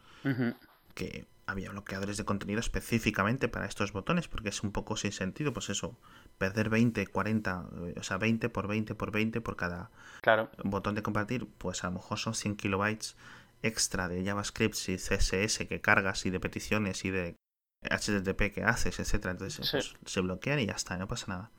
[0.94, 5.52] que había bloqueadores de contenido específicamente para estos botones, porque es un poco sin sentido,
[5.52, 5.98] pues eso,
[6.38, 9.90] perder 20, 40, eh, o sea, 20 por 20 por 20 por cada
[10.22, 10.48] claro.
[10.64, 13.16] botón de compartir, pues a lo mejor son 100 kilobytes
[13.62, 17.36] extra de JavaScript y CSS que cargas y de peticiones y de
[17.82, 21.50] HTTP que haces, etcétera, entonces pues, se bloquean y ya está, no pasa nada.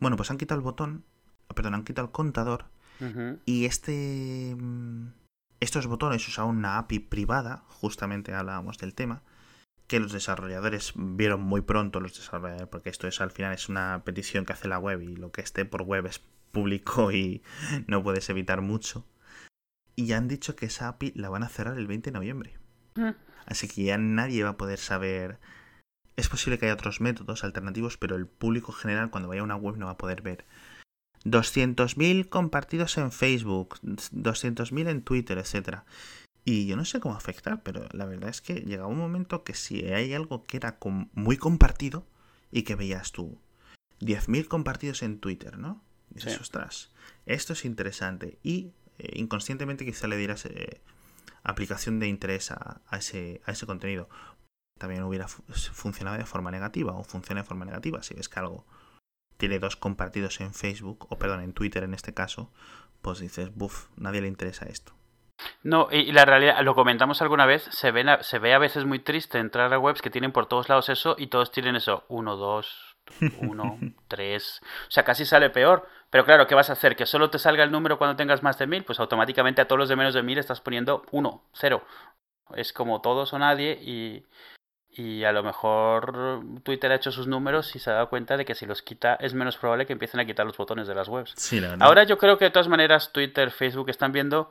[0.00, 1.04] Bueno, pues han quitado el botón,
[1.54, 2.66] perdón, han quitado el contador
[3.46, 5.12] y este mm,
[5.58, 9.22] estos botones usaban una API privada, justamente hablábamos del tema,
[9.86, 14.02] que los desarrolladores vieron muy pronto los desarrolladores, porque esto es al final es una
[14.04, 16.20] petición que hace la web y lo que esté por web es
[16.52, 17.42] público y
[17.86, 19.04] no puedes evitar mucho.
[19.94, 22.58] Y ya han dicho que esa API la van a cerrar el 20 de noviembre.
[22.94, 23.10] Mm.
[23.46, 25.38] Así que ya nadie va a poder saber.
[26.16, 29.56] Es posible que haya otros métodos alternativos, pero el público general cuando vaya a una
[29.56, 30.44] web no va a poder ver
[31.24, 35.80] 200.000 compartidos en Facebook, 200.000 en Twitter, etc.
[36.44, 39.54] Y yo no sé cómo afectar, pero la verdad es que llegaba un momento que
[39.54, 40.78] si hay algo que era
[41.12, 42.06] muy compartido
[42.50, 43.38] y que veías tú
[44.00, 45.82] 10.000 compartidos en Twitter, ¿no?
[46.10, 46.90] Y dices, ostras,
[47.24, 48.38] esto es interesante.
[48.42, 50.80] Y eh, inconscientemente quizá le dieras eh,
[51.42, 54.08] aplicación de interés a, ese, a ese contenido.
[54.78, 58.02] También hubiera funcionado de forma negativa o funciona de forma negativa.
[58.02, 58.66] Si ves que algo
[59.36, 62.50] tiene dos compartidos en Facebook, o perdón, en Twitter en este caso,
[63.00, 64.92] pues dices, buf, nadie le interesa esto.
[65.62, 69.00] No, y la realidad, lo comentamos alguna vez, se, ven se ve a veces muy
[69.00, 72.36] triste entrar a webs que tienen por todos lados eso y todos tienen eso, uno,
[72.36, 72.91] dos,
[73.40, 74.60] uno, tres.
[74.88, 75.88] O sea, casi sale peor.
[76.10, 76.96] Pero claro, ¿qué vas a hacer?
[76.96, 78.84] ¿Que solo te salga el número cuando tengas más de mil?
[78.84, 81.84] Pues automáticamente a todos los de menos de mil estás poniendo uno, cero.
[82.54, 84.26] Es como todos o nadie y,
[84.90, 88.44] y a lo mejor Twitter ha hecho sus números y se ha dado cuenta de
[88.44, 91.08] que si los quita es menos probable que empiecen a quitar los botones de las
[91.08, 91.34] webs.
[91.80, 94.50] Ahora yo creo que de todas maneras Twitter, Facebook están viendo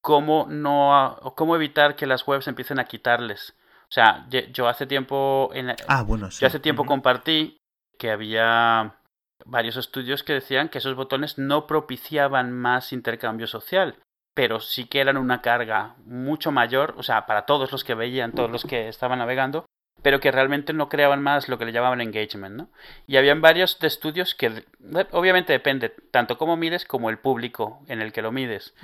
[0.00, 3.54] cómo no cómo evitar que las webs empiecen a quitarles.
[3.88, 7.58] O sea, yo hace tiempo en ah, bueno, yo hace tiempo compartí
[7.98, 8.96] que había
[9.44, 13.96] varios estudios que decían que esos botones no propiciaban más intercambio social,
[14.34, 18.32] pero sí que eran una carga mucho mayor, o sea, para todos los que veían,
[18.32, 19.64] todos los que estaban navegando,
[20.02, 22.68] pero que realmente no creaban más lo que le llamaban engagement, ¿no?
[23.06, 24.64] Y habían varios de estudios que
[25.10, 28.74] obviamente depende tanto cómo mides como el público en el que lo mides.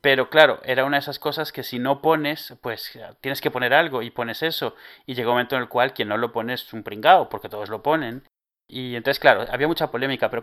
[0.00, 3.74] Pero claro, era una de esas cosas que si no pones, pues tienes que poner
[3.74, 4.74] algo y pones eso.
[5.06, 7.48] Y llega un momento en el cual quien no lo pone es un pringao, porque
[7.50, 8.24] todos lo ponen
[8.68, 10.42] Y entonces, claro, había mucha polémica, pero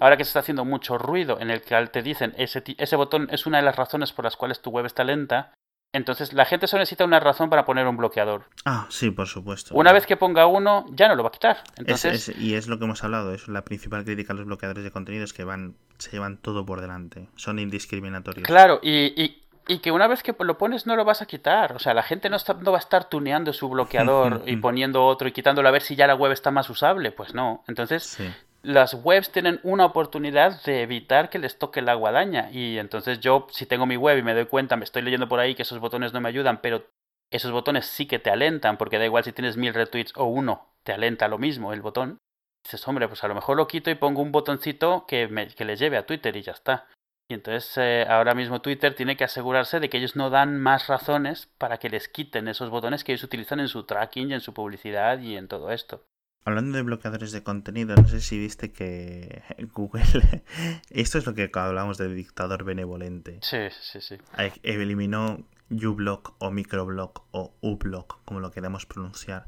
[0.00, 3.28] ahora que se está haciendo mucho ruido en el que te dicen ese, ese botón
[3.30, 5.54] es una de las razones por las cuales tu web está lenta,
[5.92, 8.44] entonces la gente solo necesita una razón para poner un bloqueador.
[8.64, 9.74] Ah, sí, por supuesto.
[9.74, 11.64] Una vez que ponga uno, ya no lo va a quitar.
[11.76, 12.32] Entonces...
[12.38, 15.32] y es lo que hemos hablado, es la principal crítica a los bloqueadores de contenidos
[15.32, 18.46] que van, se llevan todo por delante, son indiscriminatorios.
[18.46, 19.39] Claro, y, y,
[19.78, 21.74] que una vez que lo pones no lo vas a quitar.
[21.74, 25.06] O sea, la gente no, está, no va a estar tuneando su bloqueador y poniendo
[25.06, 27.12] otro y quitándolo a ver si ya la web está más usable.
[27.12, 27.64] Pues no.
[27.68, 28.18] Entonces,
[28.62, 32.50] las webs tienen una oportunidad de evitar que les toque la guadaña.
[32.50, 35.40] Y entonces yo, si tengo mi web y me doy cuenta, me estoy leyendo por
[35.40, 36.84] ahí que esos botones no me ayudan, pero
[37.30, 40.66] esos botones sí que te alentan, porque da igual si tienes mil retweets o uno,
[40.82, 42.18] te alenta lo mismo el botón.
[42.64, 45.64] Dices, hombre, pues a lo mejor lo quito y pongo un botoncito que, me, que
[45.64, 46.88] le lleve a Twitter y ya está.
[47.30, 50.88] Y entonces eh, ahora mismo Twitter tiene que asegurarse de que ellos no dan más
[50.88, 54.40] razones para que les quiten esos botones que ellos utilizan en su tracking y en
[54.40, 56.02] su publicidad y en todo esto.
[56.44, 60.02] Hablando de bloqueadores de contenido, no sé si viste que Google.
[60.90, 63.38] Esto es lo que hablábamos del dictador benevolente.
[63.42, 64.16] Sí, sí, sí.
[64.64, 69.46] Eliminó uBlock o microblock o uBlock, como lo queramos pronunciar.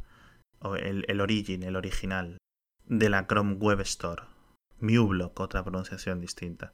[0.61, 2.38] O el, el origin, el original.
[2.87, 4.23] De la Chrome Web Store.
[4.79, 6.73] MuBlock, otra pronunciación distinta.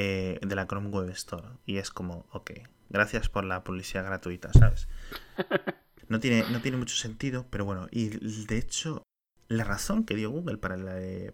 [0.00, 1.48] Eh, de la Chrome Web Store.
[1.66, 2.52] Y es como, ok,
[2.88, 4.88] gracias por la publicidad gratuita, ¿sabes?
[6.08, 8.08] No tiene, no tiene mucho sentido, pero bueno, y
[8.46, 9.02] de hecho
[9.48, 10.78] la razón que dio Google para,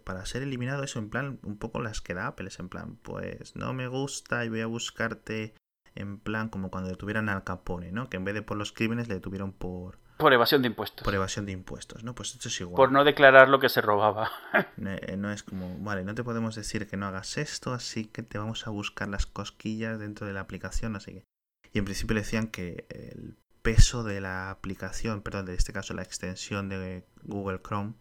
[0.03, 2.97] para ser eliminado es en plan un poco las que da Apple, es en plan,
[2.97, 5.55] pues no me gusta y voy a buscarte
[5.95, 8.11] en plan como cuando detuvieran al Capone, ¿no?
[8.11, 10.01] Que en vez de por los crímenes le detuvieron por...
[10.17, 11.05] Por evasión de impuestos.
[11.05, 12.15] Por evasión de impuestos, ¿no?
[12.15, 12.77] Pues esto es igual.
[12.77, 14.31] Por no declarar lo que se robaba.
[14.87, 18.23] Eh, no es como, vale, no te podemos decir que no hagas esto, así que
[18.23, 21.25] te vamos a buscar las cosquillas dentro de la aplicación, así que...
[21.73, 25.95] Y en principio le decían que el peso de la aplicación, perdón, de este caso
[25.95, 27.95] la extensión de Google Chrome,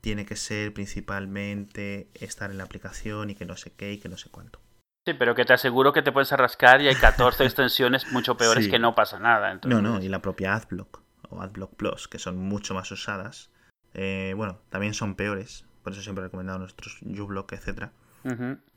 [0.00, 4.08] tiene que ser principalmente estar en la aplicación y que no sé qué y que
[4.08, 4.60] no sé cuánto.
[5.06, 8.68] Sí, pero que te aseguro que te puedes arrascar y hay 14 extensiones mucho peores
[8.68, 9.58] que no pasa nada.
[9.64, 13.50] No, no, y la propia AdBlock o AdBlock Plus, que son mucho más usadas,
[13.94, 17.92] eh, bueno, también son peores, por eso siempre he recomendado nuestros uBlock, etcétera.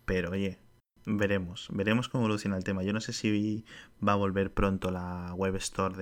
[0.05, 0.59] Pero oye,
[1.05, 2.83] Veremos, veremos cómo evoluciona el tema.
[2.83, 3.65] Yo no sé si
[4.05, 5.95] va a volver pronto la web store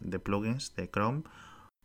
[0.00, 1.22] de, plugins de Chrome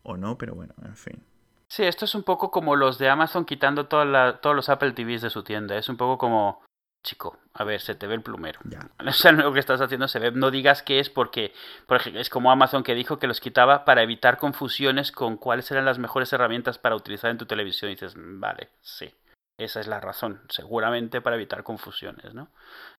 [0.04, 1.24] o no, pero bueno, en fin.
[1.68, 5.22] Sí, esto es un poco como los de Amazon quitando toda todos los Apple TVs
[5.22, 5.78] de su tienda.
[5.78, 6.62] Es un poco como,
[7.04, 8.60] chico, a ver, se te ve el plumero.
[8.64, 8.90] Ya.
[9.06, 10.32] O sea, lo que estás haciendo se ve.
[10.32, 11.54] No digas que es porque,
[11.88, 15.70] por ejemplo, es como Amazon que dijo que los quitaba para evitar confusiones con cuáles
[15.72, 17.92] eran las mejores herramientas para utilizar en tu televisión.
[17.92, 19.14] Y dices, vale, sí.
[19.60, 22.48] Esa es la razón, seguramente para evitar confusiones, ¿no?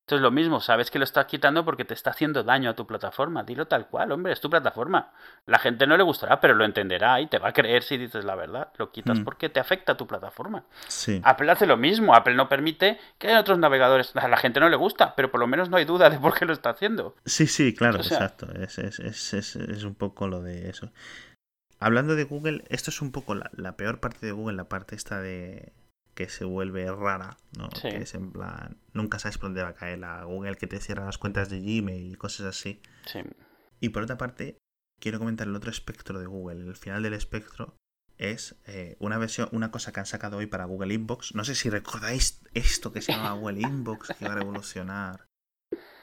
[0.00, 2.86] Entonces lo mismo, sabes que lo estás quitando porque te está haciendo daño a tu
[2.86, 3.44] plataforma.
[3.44, 5.12] Dilo tal cual, hombre, es tu plataforma.
[5.46, 8.24] La gente no le gustará, pero lo entenderá y te va a creer si dices
[8.26, 8.72] la verdad.
[8.76, 9.24] Lo quitas mm.
[9.24, 10.64] porque te afecta a tu plataforma.
[10.88, 11.20] Sí.
[11.24, 12.14] Apple hace lo mismo.
[12.14, 14.14] Apple no permite que en otros navegadores.
[14.16, 16.34] A la gente no le gusta, pero por lo menos no hay duda de por
[16.36, 17.14] qué lo está haciendo.
[17.24, 18.52] Sí, sí, claro, exacto.
[18.52, 20.90] Es, es, es, es, un poco lo de eso.
[21.78, 25.20] Hablando de Google, esto es un poco la peor parte de Google, la parte esta
[25.20, 25.72] de
[26.20, 27.70] que se vuelve rara, ¿no?
[27.70, 30.78] Que es en plan, nunca sabes por dónde va a caer la Google que te
[30.78, 32.82] cierra las cuentas de Gmail y cosas así.
[33.06, 33.20] Sí.
[33.80, 34.58] Y por otra parte,
[35.00, 36.60] quiero comentar el otro espectro de Google.
[36.60, 37.74] El final del espectro
[38.18, 41.34] es eh, una versión, una cosa que han sacado hoy para Google Inbox.
[41.34, 45.26] No sé si recordáis esto que se llama Google Inbox, que va a revolucionar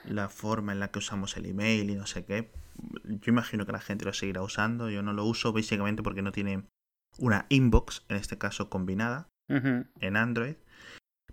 [0.04, 2.52] la forma en la que usamos el email y no sé qué.
[3.04, 4.90] Yo imagino que la gente lo seguirá usando.
[4.90, 6.64] Yo no lo uso básicamente porque no tiene
[7.20, 10.56] una inbox, en este caso combinada, en Android.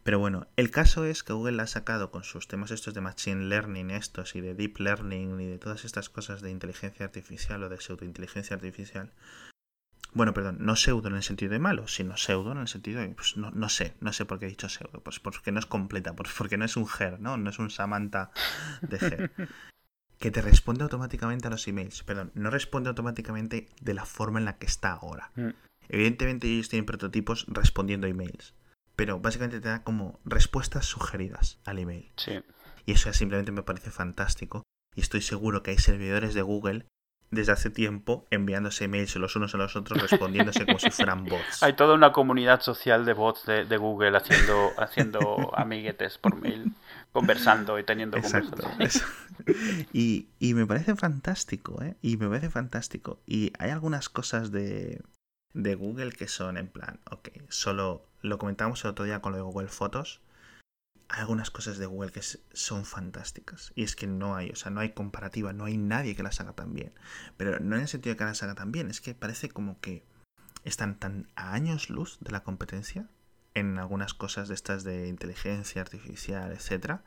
[0.03, 3.47] Pero bueno, el caso es que Google ha sacado con sus temas estos de Machine
[3.47, 7.71] Learning, estos y de Deep Learning y de todas estas cosas de inteligencia artificial o
[7.71, 9.11] de pseudointeligencia artificial.
[10.13, 13.09] Bueno, perdón, no pseudo en el sentido de malo, sino pseudo en el sentido de,
[13.09, 15.67] pues no, no sé, no sé por qué he dicho pseudo, pues porque no es
[15.67, 17.37] completa, pues porque no es un GER, ¿no?
[17.37, 18.31] No es un Samantha
[18.83, 19.31] de GER.
[20.19, 24.45] que te responde automáticamente a los emails, perdón, no responde automáticamente de la forma en
[24.45, 25.33] la que está ahora.
[25.89, 28.55] Evidentemente ellos tienen prototipos respondiendo a emails,
[28.97, 32.11] pero básicamente te da como respuestas sugeridas al email.
[32.17, 32.43] Sí.
[32.87, 34.63] Y eso simplemente me parece fantástico.
[34.95, 36.87] Y estoy seguro que hay servidores de Google
[37.31, 41.63] desde hace tiempo enviándose emails los unos a los otros, respondiéndose como si fueran bots.
[41.63, 46.73] Hay toda una comunidad social de bots de, Google haciendo, haciendo amiguetes por mail,
[47.13, 48.71] conversando y teniendo Exacto,
[49.93, 51.97] Y, y me parece fantástico, ¿eh?
[52.01, 53.21] Y me parece fantástico.
[53.27, 55.03] Y hay algunas cosas de,
[55.55, 59.39] de Google que son en plan, ok, solo lo comentamos el otro día con lo
[59.39, 60.21] de Google Fotos.
[61.09, 63.73] Hay algunas cosas de Google que son fantásticas.
[63.75, 66.41] Y es que no hay, o sea, no hay comparativa, no hay nadie que las
[66.41, 66.93] haga tan bien.
[67.37, 69.81] Pero no en el sentido de que las haga tan bien, es que parece como
[69.81, 70.05] que
[70.65, 73.09] están tan a años luz de la competencia
[73.53, 77.05] en algunas cosas de estas de inteligencia artificial, etcétera,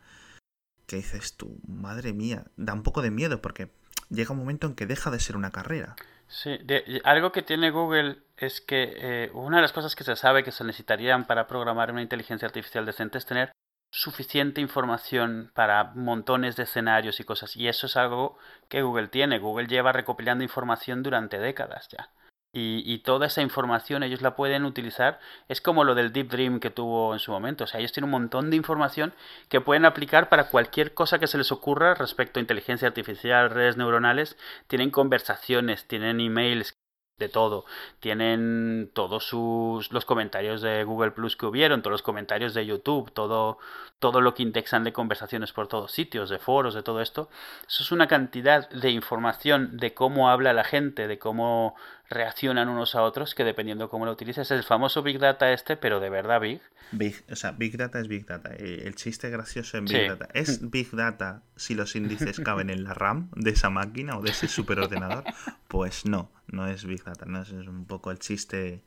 [0.85, 3.71] que dices tú, madre mía, da un poco de miedo porque
[4.09, 5.95] llega un momento en que deja de ser una carrera.
[6.29, 6.59] Sí,
[7.03, 10.51] algo que tiene Google es que eh, una de las cosas que se sabe que
[10.51, 13.51] se necesitarían para programar una inteligencia artificial decente es tener
[13.91, 17.55] suficiente información para montones de escenarios y cosas.
[17.55, 18.37] Y eso es algo
[18.69, 19.39] que Google tiene.
[19.39, 22.11] Google lleva recopilando información durante décadas ya.
[22.53, 25.19] Y, toda esa información ellos la pueden utilizar.
[25.47, 27.65] Es como lo del Deep Dream que tuvo en su momento.
[27.65, 29.13] O sea, ellos tienen un montón de información
[29.49, 33.77] que pueden aplicar para cualquier cosa que se les ocurra respecto a inteligencia artificial, redes
[33.77, 34.37] neuronales.
[34.67, 36.73] Tienen conversaciones, tienen emails
[37.17, 37.65] de todo.
[37.99, 43.11] Tienen todos sus los comentarios de Google Plus que hubieron, todos los comentarios de YouTube,
[43.11, 43.57] todo,
[43.99, 47.29] todo lo que indexan de conversaciones por todos sitios, de foros, de todo esto.
[47.67, 51.75] Eso es una cantidad de información de cómo habla la gente, de cómo
[52.09, 55.51] reaccionan unos a otros, que dependiendo de cómo lo utilices, es el famoso Big Data
[55.51, 56.61] este, pero de verdad Big.
[56.91, 58.51] Big, o sea, Big Data es Big Data.
[58.53, 60.29] Eh, el chiste gracioso en Big Data.
[60.33, 64.31] ¿Es Big Data si los índices caben en la RAM de esa máquina o de
[64.31, 65.23] ese superordenador?
[65.67, 67.25] Pues no, no es Big Data.
[67.25, 67.41] ¿no?
[67.41, 68.83] Es un poco el chiste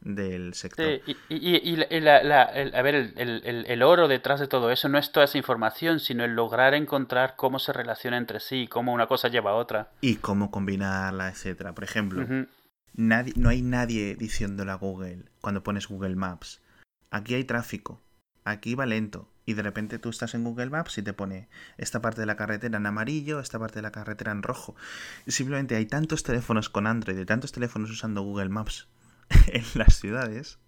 [0.00, 1.00] del sector.
[1.04, 1.84] Sí, y, la,
[2.44, 6.00] el, a ver, el, el, oro detrás de todo eso no es toda esa información,
[6.00, 9.88] sino el lograr encontrar cómo se relaciona entre sí, cómo una cosa lleva a otra.
[10.00, 11.72] Y cómo combinarla, etcétera.
[11.72, 12.24] Por ejemplo,
[12.98, 16.60] no hay nadie diciéndole a Google, cuando pones Google Maps,
[17.10, 18.02] aquí hay tráfico,
[18.44, 22.02] aquí va lento, y de repente tú estás en Google Maps y te pone esta
[22.02, 24.74] parte de la carretera en amarillo, esta parte de la carretera en rojo.
[25.26, 28.88] Simplemente hay tantos teléfonos con Android y tantos teléfonos usando Google Maps
[29.46, 30.58] en las ciudades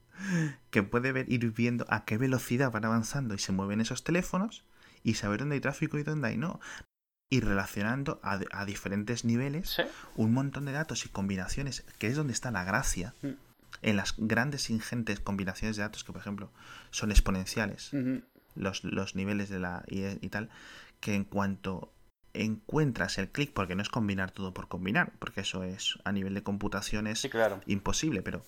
[0.70, 4.64] que puede ver, ir viendo a qué velocidad van avanzando y se mueven esos teléfonos
[5.02, 6.60] y saber dónde hay tráfico y dónde hay no.
[7.30, 9.76] Y relacionando a, diferentes niveles
[10.16, 13.14] un montón de datos y combinaciones, que es donde está la gracia.
[13.22, 13.28] Mm.
[13.82, 16.50] En las grandes ingentes combinaciones de datos que, por ejemplo,
[16.90, 17.92] son exponenciales
[18.54, 20.50] los, los niveles de la y, tal,
[21.00, 21.92] que en cuanto
[22.32, 26.34] encuentras el clic, porque no es combinar todo por combinar, porque eso es a nivel
[26.34, 27.28] de computación es
[27.66, 28.42] imposible, pero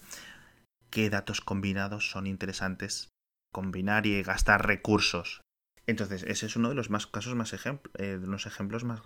[0.90, 3.08] qué datos combinados son interesantes
[3.52, 5.40] combinar y gastar recursos.
[5.86, 9.02] Entonces, ese es uno de los más casos más ejemplos, eh, de los ejemplos más,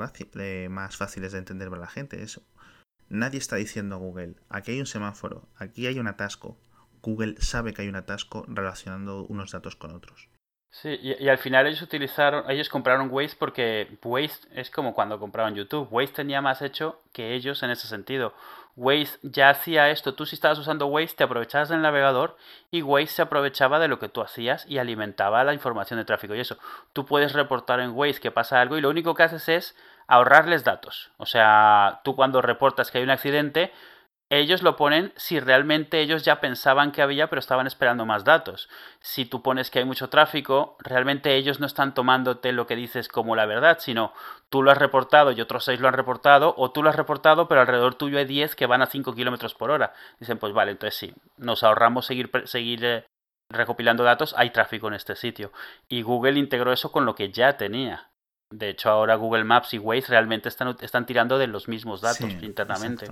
[0.69, 2.23] más fáciles de entender para la gente.
[2.23, 2.41] Es,
[3.09, 6.59] nadie está diciendo a Google, aquí hay un semáforo, aquí hay un atasco.
[7.03, 10.29] Google sabe que hay un atasco relacionando unos datos con otros.
[10.71, 15.55] Sí, y, al final ellos utilizaron, ellos compraron Waze porque Waze es como cuando compraron
[15.55, 15.89] YouTube.
[15.91, 18.35] Waze tenía más hecho que ellos en ese sentido.
[18.77, 20.15] Waze ya hacía esto.
[20.15, 22.37] Tú si estabas usando Waze te aprovechabas del navegador
[22.71, 26.35] y Waze se aprovechaba de lo que tú hacías y alimentaba la información de tráfico
[26.35, 26.59] y eso.
[26.93, 29.77] Tú puedes reportar en Waze que pasa algo y lo único que haces es
[30.09, 31.11] ahorrarles datos.
[31.17, 33.73] O sea, tú cuando reportas que hay un accidente,
[34.29, 38.69] ellos lo ponen si realmente ellos ya pensaban que había, pero estaban esperando más datos.
[39.01, 43.09] Si tú pones que hay mucho tráfico, realmente ellos no están tomándote lo que dices
[43.09, 44.13] como la verdad, sino
[44.49, 47.47] tú lo has reportado y otros seis lo han reportado, o tú lo has reportado,
[47.47, 49.93] pero alrededor tuyo hay 10 que van a 5 kilómetros por hora.
[50.19, 53.07] Dicen, pues vale, entonces sí, nos ahorramos seguir, seguir eh,
[53.49, 55.53] recopilando datos, hay tráfico en este sitio.
[55.89, 58.11] Y Google integró eso con lo que ya tenía.
[58.51, 62.31] De hecho, ahora Google Maps y Waze realmente están, están tirando de los mismos datos
[62.43, 63.07] internamente.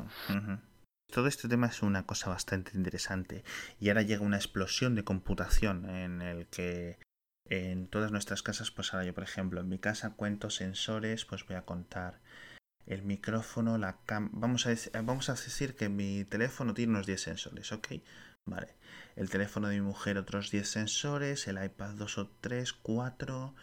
[1.10, 3.44] Todo este tema es una cosa bastante interesante
[3.78, 6.98] y ahora llega una explosión de computación en el que
[7.48, 11.46] en todas nuestras casas, pues ahora yo por ejemplo en mi casa cuento sensores, pues
[11.46, 12.20] voy a contar
[12.86, 14.30] el micrófono, la cam...
[14.32, 17.88] Vamos a, vamos a decir que mi teléfono tiene unos 10 sensores, ¿ok?
[18.46, 18.74] Vale.
[19.16, 23.54] El teléfono de mi mujer otros 10 sensores, el iPad 2 o 3, 4,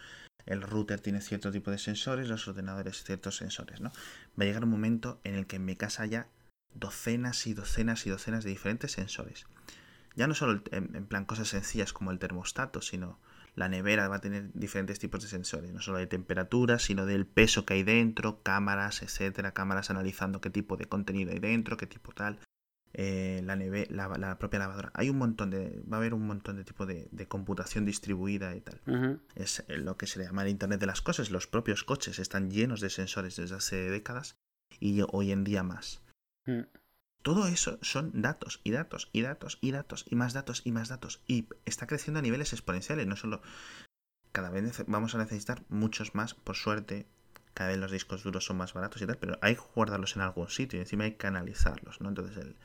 [0.46, 3.92] el router tiene cierto tipo de sensores, los ordenadores ciertos sensores, ¿no?
[4.38, 6.28] Va a llegar un momento en el que en mi casa haya
[6.74, 9.46] docenas y docenas y docenas de diferentes sensores.
[10.14, 13.18] Ya no solo en, plan cosas sencillas como el termostato, sino
[13.54, 17.26] la nevera va a tener diferentes tipos de sensores, no solo de temperatura, sino del
[17.26, 21.86] peso que hay dentro, cámaras, etcétera, cámaras analizando qué tipo de contenido hay dentro, qué
[21.86, 22.38] tipo tal,
[22.94, 24.90] eh, la, neve la, propia lavadora.
[24.94, 28.60] Hay un montón de, va a haber un montón de tipo de, computación distribuida y
[28.60, 29.20] tal.
[29.34, 31.30] Es lo que se le llama el Internet de las Cosas.
[31.30, 34.36] Los propios coches están llenos de sensores desde hace décadas
[34.78, 36.01] y hoy en día más.
[36.46, 36.62] Mm.
[37.22, 40.88] Todo eso son datos y datos y datos y datos y más datos y más
[40.88, 41.22] datos.
[41.28, 43.06] Y está creciendo a niveles exponenciales.
[43.06, 43.42] No solo
[44.32, 47.06] cada vez vamos a necesitar muchos más, por suerte.
[47.54, 50.22] Cada vez los discos duros son más baratos y tal, pero hay que guardarlos en
[50.22, 52.08] algún sitio y encima hay que analizarlos, ¿no?
[52.08, 52.56] Entonces el,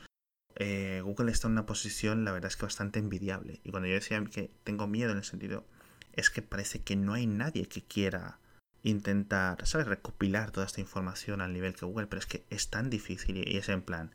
[0.55, 3.59] eh, Google está en una posición, la verdad es que bastante envidiable.
[3.63, 5.65] Y cuando yo decía que tengo miedo en el sentido,
[6.13, 8.39] es que parece que no hay nadie que quiera
[8.83, 9.87] intentar, ¿sabes?
[9.87, 13.57] Recopilar toda esta información al nivel que Google, pero es que es tan difícil y
[13.57, 14.11] es en plan,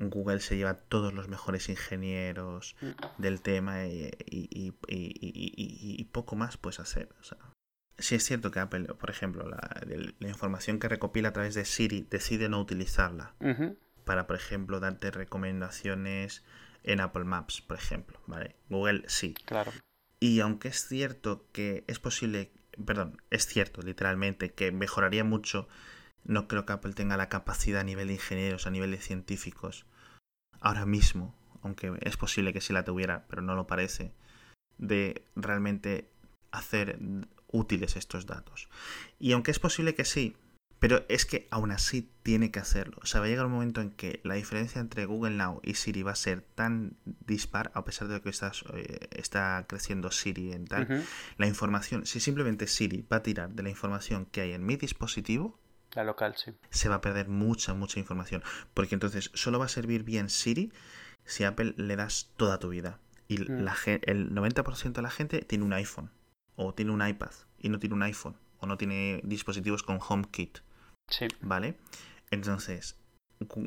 [0.00, 3.22] Google se lleva todos los mejores ingenieros Mm.
[3.22, 7.08] del tema y, y- y- y- y- y poco más puedes hacer.
[7.20, 7.38] O sea,
[7.98, 9.84] sí es cierto que Apple, por ejemplo, la,
[10.28, 13.34] información que recopila a través de Siri decide no utilizarla
[14.04, 16.42] para, por ejemplo, darte recomendaciones
[16.82, 18.20] en Apple Maps, por ejemplo.
[18.26, 18.56] ¿vale?
[18.68, 19.34] Google sí.
[19.46, 19.72] Claro.
[20.20, 22.50] Y aunque es cierto que es posible,
[22.84, 25.68] perdón, es cierto literalmente que mejoraría mucho,
[26.24, 29.86] no creo que Apple tenga la capacidad a nivel de ingenieros, a nivel de científicos,
[30.60, 34.12] ahora mismo, aunque es posible que sí la tuviera, pero no lo parece,
[34.78, 36.08] de realmente
[36.50, 36.98] hacer
[37.48, 38.68] útiles estos datos.
[39.18, 40.36] Y aunque es posible que sí,
[40.78, 42.98] pero es que aún así tiene que hacerlo.
[43.02, 45.74] O sea, va a llegar un momento en que la diferencia entre Google Now y
[45.74, 46.96] Siri va a ser tan
[47.26, 51.04] dispar, a pesar de que estás, eh, está creciendo Siri en tal.
[51.38, 54.76] La información, si simplemente Siri va a tirar de la información que hay en mi
[54.76, 55.58] dispositivo,
[55.94, 56.52] La local, sí.
[56.70, 58.42] se va a perder mucha, mucha información.
[58.74, 60.72] Porque entonces solo va a servir bien Siri
[61.24, 62.98] si a Apple le das toda tu vida.
[63.26, 63.64] Y Mm.
[63.64, 66.10] la, el 90% de la gente tiene un iPhone,
[66.56, 70.58] o tiene un iPad, y no tiene un iPhone, o no tiene dispositivos con HomeKit.
[71.08, 71.28] Sí.
[71.40, 71.78] ¿Vale?
[72.30, 72.98] Entonces,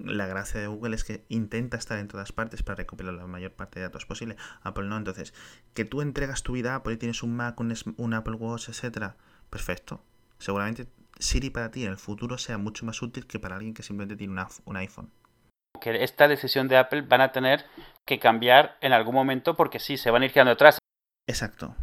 [0.05, 3.53] la gracia de Google es que intenta estar en todas partes para recopilar la mayor
[3.53, 4.35] parte de datos posible.
[4.61, 5.33] Apple no, entonces,
[5.73, 9.15] que tú entregas tu vida a Apple y tienes un Mac, un, Apple Watch, etcétera,
[9.49, 10.03] perfecto.
[10.39, 10.87] Seguramente
[11.19, 14.15] Siri para ti en el futuro sea mucho más útil que para alguien que simplemente
[14.15, 15.11] tiene una- un iPhone.
[15.81, 17.65] Que esta decisión de Apple van a tener
[18.05, 20.79] que cambiar en algún momento porque sí, se van a ir quedando atrás.
[21.27, 21.75] Exacto.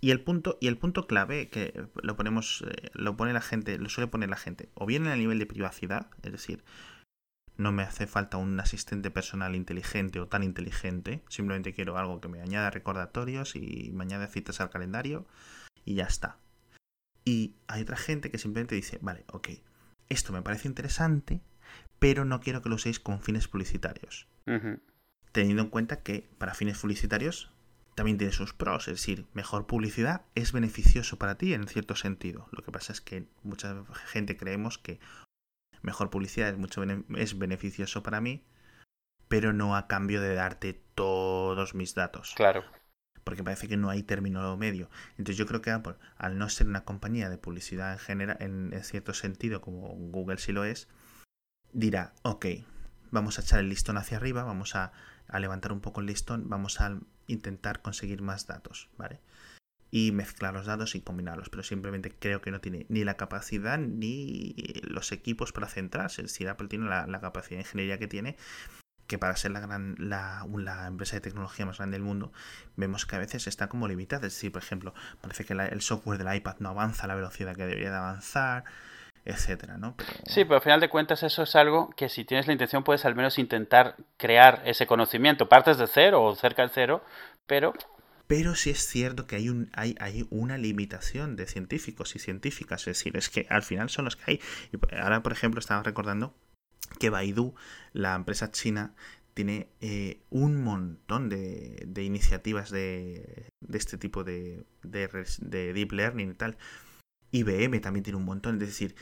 [0.00, 3.78] Y el punto, y el punto clave que lo ponemos, eh, lo pone la gente,
[3.78, 6.64] lo suele poner la gente, o bien en el nivel de privacidad, es decir,
[7.56, 12.28] no me hace falta un asistente personal inteligente o tan inteligente, simplemente quiero algo que
[12.28, 15.26] me añada recordatorios y me añade citas al calendario
[15.84, 16.38] y ya está.
[17.24, 19.48] Y hay otra gente que simplemente dice, vale, ok,
[20.10, 21.40] esto me parece interesante,
[21.98, 24.28] pero no quiero que lo uséis con fines publicitarios
[25.36, 27.50] teniendo en cuenta que para fines publicitarios
[27.96, 32.48] también tiene sus pros, es decir, mejor publicidad es beneficioso para ti en cierto sentido.
[32.52, 33.74] Lo que pasa es que mucha
[34.06, 35.00] gente creemos que
[35.82, 38.44] mejor publicidad es mucho bene- es beneficioso para mí,
[39.28, 42.62] pero no a cambio de darte todos mis datos, Claro.
[43.24, 44.88] porque parece que no hay término medio.
[45.12, 48.72] Entonces yo creo que Apple, al no ser una compañía de publicidad en general, en,
[48.72, 50.86] en cierto sentido, como Google sí lo es,
[51.72, 52.46] dirá, ok,
[53.10, 54.92] vamos a echar el listón hacia arriba, vamos a,
[55.28, 59.20] a levantar un poco el listón, vamos a intentar conseguir más datos, ¿vale?
[59.90, 63.78] Y mezclar los datos y combinarlos, pero simplemente creo que no tiene ni la capacidad
[63.78, 66.22] ni los equipos para centrarse.
[66.22, 68.36] Es decir, Apple tiene la, capacidad de ingeniería que tiene,
[69.06, 70.44] que para ser la gran la,
[70.88, 72.32] empresa de tecnología más grande del mundo,
[72.76, 74.26] vemos que a veces está como limitada.
[74.26, 77.54] Es decir, por ejemplo, parece que el software del iPad no avanza a la velocidad
[77.54, 78.64] que debería de avanzar,
[79.26, 79.94] etcétera, ¿no?
[79.96, 82.84] Pero- Sí, pero al final de cuentas eso es algo que si tienes la intención
[82.84, 85.48] puedes al menos intentar crear ese conocimiento.
[85.48, 87.02] Partes de cero o cerca del cero,
[87.46, 87.72] pero
[88.28, 92.80] Pero sí es cierto que hay, un, hay, hay una limitación de científicos y científicas.
[92.82, 94.40] Es decir, es que al final son los que hay.
[94.72, 96.34] Y ahora, por ejemplo, estaba recordando
[96.98, 97.54] que Baidu,
[97.92, 98.94] la empresa china,
[99.34, 105.08] tiene eh, un montón de, de iniciativas de, de este tipo de, de,
[105.40, 106.56] de deep learning y tal.
[107.32, 108.54] IBM también tiene un montón.
[108.54, 108.94] Es decir,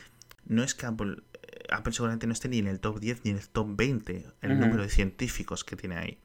[0.46, 3.30] no es que Apple, eh, Apple seguramente no esté ni en el top 10 ni
[3.30, 6.18] en el top 20 el número de científicos que tiene ahí.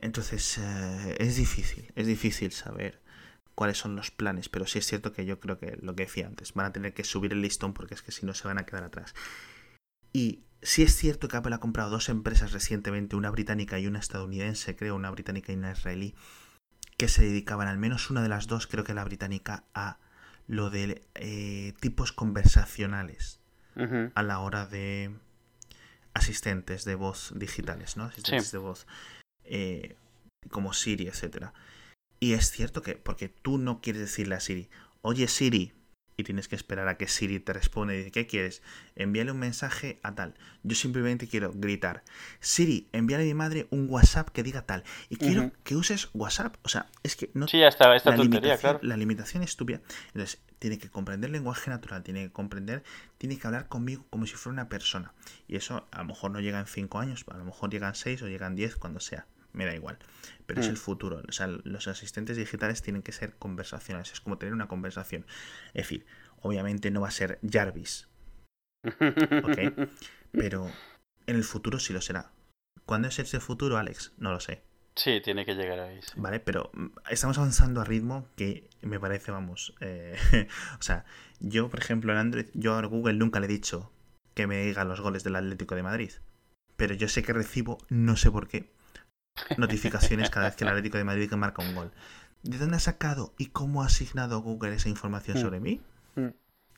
[0.00, 3.00] Entonces eh, es difícil, es difícil saber
[3.54, 6.26] cuáles son los planes, pero sí es cierto que yo creo que lo que decía
[6.28, 8.58] antes, van a tener que subir el listón porque es que si no se van
[8.58, 9.14] a quedar atrás.
[10.12, 13.98] Y sí es cierto que Apple ha comprado dos empresas recientemente, una británica y una
[13.98, 16.14] estadounidense, creo, una británica y una israelí,
[16.96, 19.98] que se dedicaban, al menos una de las dos, creo que la británica, a
[20.48, 23.38] lo de eh, tipos conversacionales
[24.14, 25.14] a la hora de
[26.14, 28.04] asistentes de voz digitales, ¿no?
[28.04, 28.52] Asistentes Sí.
[28.52, 28.86] de voz
[29.44, 29.96] eh,
[30.50, 31.52] como Siri, etcétera.
[32.18, 34.68] Y es cierto que, porque tú no quieres decirle a Siri,
[35.02, 35.72] oye Siri,
[36.18, 38.60] y tienes que esperar a que Siri te responda y dice, ¿qué quieres?
[38.96, 40.34] Envíale un mensaje a tal.
[40.64, 42.02] Yo simplemente quiero gritar,
[42.40, 44.82] Siri, envíale a mi madre un WhatsApp que diga tal.
[45.08, 46.56] Y quiero que uses WhatsApp.
[46.62, 48.88] O sea, es que no sí, ya está esta la tontería, limitación, claro.
[48.88, 49.80] la limitación estúpida.
[50.08, 52.82] Entonces, tiene que comprender lenguaje natural, tiene que comprender,
[53.16, 55.12] tiene que hablar conmigo como si fuera una persona.
[55.46, 58.22] Y eso a lo mejor no llega en 5 años, a lo mejor llegan 6
[58.22, 59.26] o llegan 10, cuando sea.
[59.52, 59.98] Me da igual.
[60.46, 60.70] Pero es Mm.
[60.70, 61.22] el futuro.
[61.28, 64.12] O sea, los asistentes digitales tienen que ser conversacionales.
[64.12, 65.26] Es como tener una conversación.
[65.68, 66.06] Es decir,
[66.40, 68.08] obviamente no va a ser Jarvis,
[68.84, 69.58] Ok.
[70.32, 70.70] pero
[71.26, 72.30] en el futuro sí lo será.
[72.86, 74.12] ¿Cuándo es ese futuro, Alex?
[74.18, 74.62] No lo sé.
[74.96, 76.00] Sí, tiene que llegar ahí.
[76.02, 76.12] sí.
[76.16, 76.40] ¿Vale?
[76.40, 79.74] Pero mm, estamos avanzando a ritmo que me parece, vamos.
[79.80, 80.16] eh,
[80.78, 81.04] o sea,
[81.40, 83.92] yo, por ejemplo, en Android, yo a Google nunca le he dicho
[84.34, 86.12] que me diga los goles del Atlético de Madrid.
[86.76, 88.70] pero yo sé que recibo, no sé por qué,
[89.56, 91.92] notificaciones cada vez que el Atlético de Madrid marca un gol.
[92.42, 95.40] ¿De dónde ha sacado y cómo ha asignado Google esa información Mm.
[95.40, 95.80] sobre mí?
[96.16, 96.28] Mm.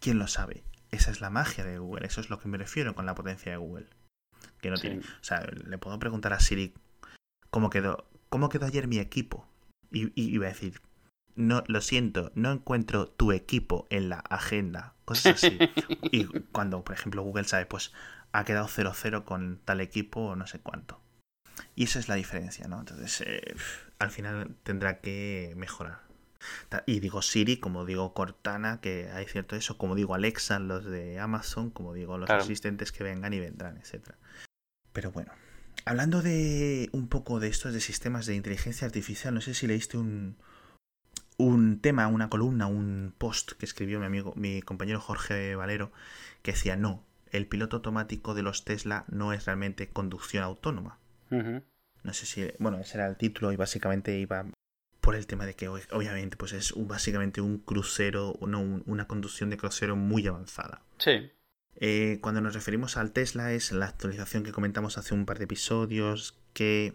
[0.00, 0.64] ¿Quién lo sabe?
[0.90, 3.52] Esa es la magia de Google, eso es lo que me refiero con la potencia
[3.52, 3.86] de Google.
[4.61, 4.82] Que no Sí.
[4.88, 6.74] tiene, o sea, le puedo preguntar a Siri
[7.50, 9.46] cómo quedó, cómo quedó ayer mi equipo.
[9.92, 10.80] Y, y iba a decir,
[11.36, 14.94] no, lo siento, no encuentro tu equipo en la agenda.
[15.04, 15.58] Cosas así.
[16.12, 17.92] y cuando, por ejemplo, Google sabe, pues
[18.32, 21.00] ha quedado 0-0 con tal equipo o no sé cuánto.
[21.74, 22.80] Y esa es la diferencia, ¿no?
[22.80, 23.54] Entonces, eh,
[23.98, 26.00] al final tendrá que mejorar.
[26.86, 31.18] Y digo Siri, como digo Cortana, que hay cierto eso, como digo Alexa, los de
[31.18, 32.42] Amazon, como digo los Claro.
[32.42, 34.16] asistentes que vengan y vendrán, etcétera.
[34.92, 35.32] Pero bueno,
[35.84, 39.98] hablando de un poco de estos de sistemas de inteligencia artificial, no sé si leíste
[39.98, 40.36] un,
[41.36, 45.92] un tema, una columna, un post que escribió mi amigo, mi compañero Jorge Valero,
[46.42, 50.98] que decía no, el piloto automático de los Tesla no es realmente conducción autónoma.
[52.02, 54.46] No sé si, bueno, ese era el título y básicamente iba
[55.00, 59.06] por el tema de que obviamente pues es un- básicamente un crucero, no, un- una
[59.06, 60.82] conducción de crucero muy avanzada.
[60.98, 61.30] Sí.
[61.76, 65.44] Eh, cuando nos referimos al Tesla es la actualización que comentamos hace un par de
[65.44, 66.92] episodios que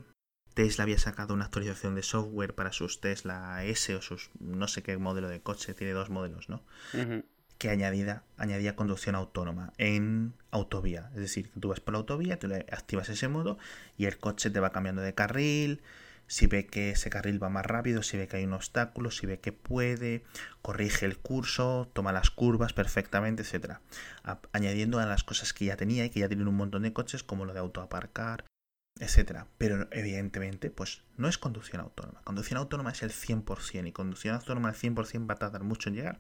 [0.54, 4.84] Tesla había sacado una actualización de software para sus Tesla S o sus no sé
[4.84, 6.64] qué modelo de coche, tiene dos modelos, ¿no?
[6.94, 7.24] Ujú.
[7.58, 11.10] Que añadida, añadía conducción autónoma en autovía.
[11.14, 13.58] Es decir, tú vas por la autovía, tú le activas ese modo
[13.98, 15.82] y el coche te va cambiando de carril.
[16.28, 19.28] Si ve que ese carril va más rápido, si ve que hay un obstáculo, si
[19.28, 20.24] ve que puede,
[20.64, 23.44] corrige el curso, toma las curvas perfectamente.
[24.24, 26.94] A- Añadiendo a las cosas que ya tenía y que ya tienen un montón de
[26.94, 28.44] coches, como lo de autoaparcar,
[29.00, 29.46] etcétera.
[29.60, 32.22] Pero evidentemente, pues no es conducción autónoma.
[32.24, 35.96] Conducción autónoma es el 100% y conducción autónoma al 100% va a tardar mucho en
[35.96, 36.20] llegar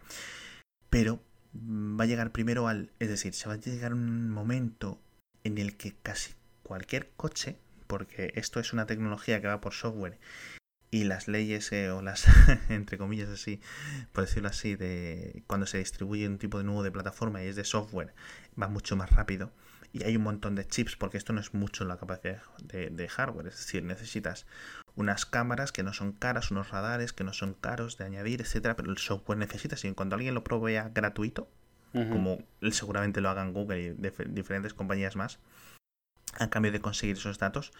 [0.95, 1.21] pero
[1.51, 2.89] mm, va a llegar primero al...
[2.99, 5.01] Es decir, se va a llegar un momento
[5.43, 10.17] en el que casi cualquier coche, porque esto es una tecnología que va por software
[10.91, 12.27] y las leyes eh, o las,
[12.69, 13.59] entre comillas así,
[14.13, 17.57] por decirlo así, de cuando se distribuye un tipo de nuevo de plataforma y es
[17.57, 18.13] de software,
[18.57, 19.51] va mucho más rápido.
[19.95, 23.07] Y hay un montón de chips, porque esto no es mucho la capacidad de, de
[23.07, 24.45] hardware, es decir, necesitas
[24.95, 28.75] unas cámaras que no son caras, unos radares que no son caros de añadir, etcétera,
[28.75, 31.49] pero el software necesitas y en cuanto alguien lo provea gratuito,
[32.09, 35.39] como seguramente lo hagan Google y dif- diferentes compañías más,
[36.37, 37.71] a cambio de conseguir esos datos,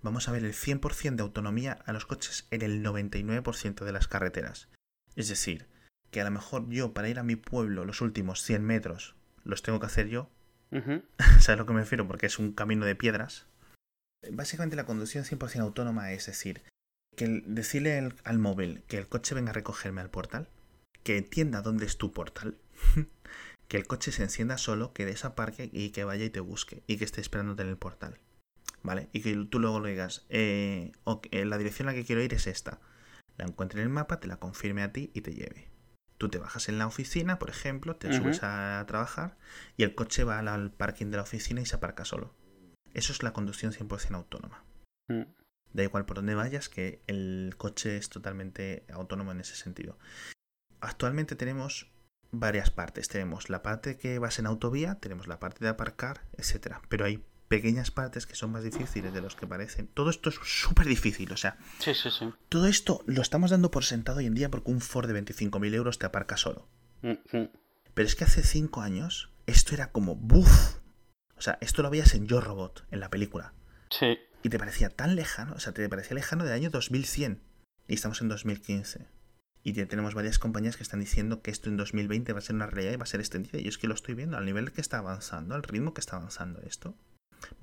[0.00, 4.08] vamos a ver el 100% de autonomía a los coches en el 99% de las
[4.08, 4.68] carreteras.
[5.14, 5.66] Es decir,
[6.10, 9.14] que a lo mejor yo para ir a mi pueblo los últimos 100 metros
[9.44, 10.30] los tengo que hacer yo,
[11.18, 12.06] ¿sabes a lo que me refiero?
[12.06, 13.46] Porque es un camino de piedras.
[14.30, 16.62] Básicamente la conducción 100% autónoma es decir,
[17.16, 20.48] que decirle al, móvil que el coche venga a recogerme al portal,
[21.02, 22.56] que entienda dónde es tu portal,
[23.68, 26.96] que el coche se encienda solo, que desaparque y que vaya y te busque y
[26.96, 28.18] que esté esperándote en el portal.
[28.82, 29.08] ¿Vale?
[29.12, 30.92] Y que tú luego le digas, eh,
[31.30, 32.80] eh, la dirección a la que quiero ir es esta.
[33.38, 35.73] La encuentre en el mapa, te la confirme a ti y te lleve.
[36.18, 39.36] Tú te bajas en la oficina, por ejemplo, te subes a trabajar
[39.76, 42.34] y el coche va al, parking de la oficina y se aparca solo.
[42.92, 44.64] Eso es la conducción 100% autónoma.
[45.08, 45.22] Mm.
[45.72, 49.98] Da igual por dónde vayas, que el coche es totalmente autónomo en ese sentido.
[50.80, 51.90] Actualmente tenemos
[52.30, 53.08] varias partes.
[53.08, 56.80] Tenemos la parte que vas en autovía, tenemos la parte de aparcar, etcétera.
[56.88, 57.24] Pero hay
[57.56, 59.86] pequeñas partes que son más difíciles de los que parecen.
[59.86, 62.26] Todo esto es súper difícil, o sea, Sí, sí, sí.
[62.48, 65.74] todo esto lo estamos dando por sentado hoy en día porque un Ford de 25.000
[65.74, 66.68] euros te aparca solo.
[67.02, 70.78] Pero es que hace 5 años esto era como ¡buf!
[71.36, 73.52] O sea, esto lo veías en Yo Robot, en la película.
[73.90, 74.18] Sí.
[74.42, 77.40] Y te parecía tan lejano, o sea, te parecía lejano del año 2100.
[77.86, 79.06] Y estamos en 2015.
[79.62, 82.66] Y tenemos varias compañías que están diciendo que esto en 2020 va a ser una
[82.66, 83.58] realidad y va a ser extendida.
[83.60, 86.16] Y es que lo estoy viendo al nivel que está avanzando, al ritmo que está
[86.16, 86.94] avanzando esto.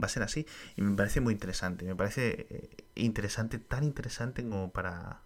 [0.02, 0.46] Va a ser así.
[0.76, 1.86] Y me parece muy interesante.
[1.86, 5.22] Me parece eh, interesante, tan interesante como para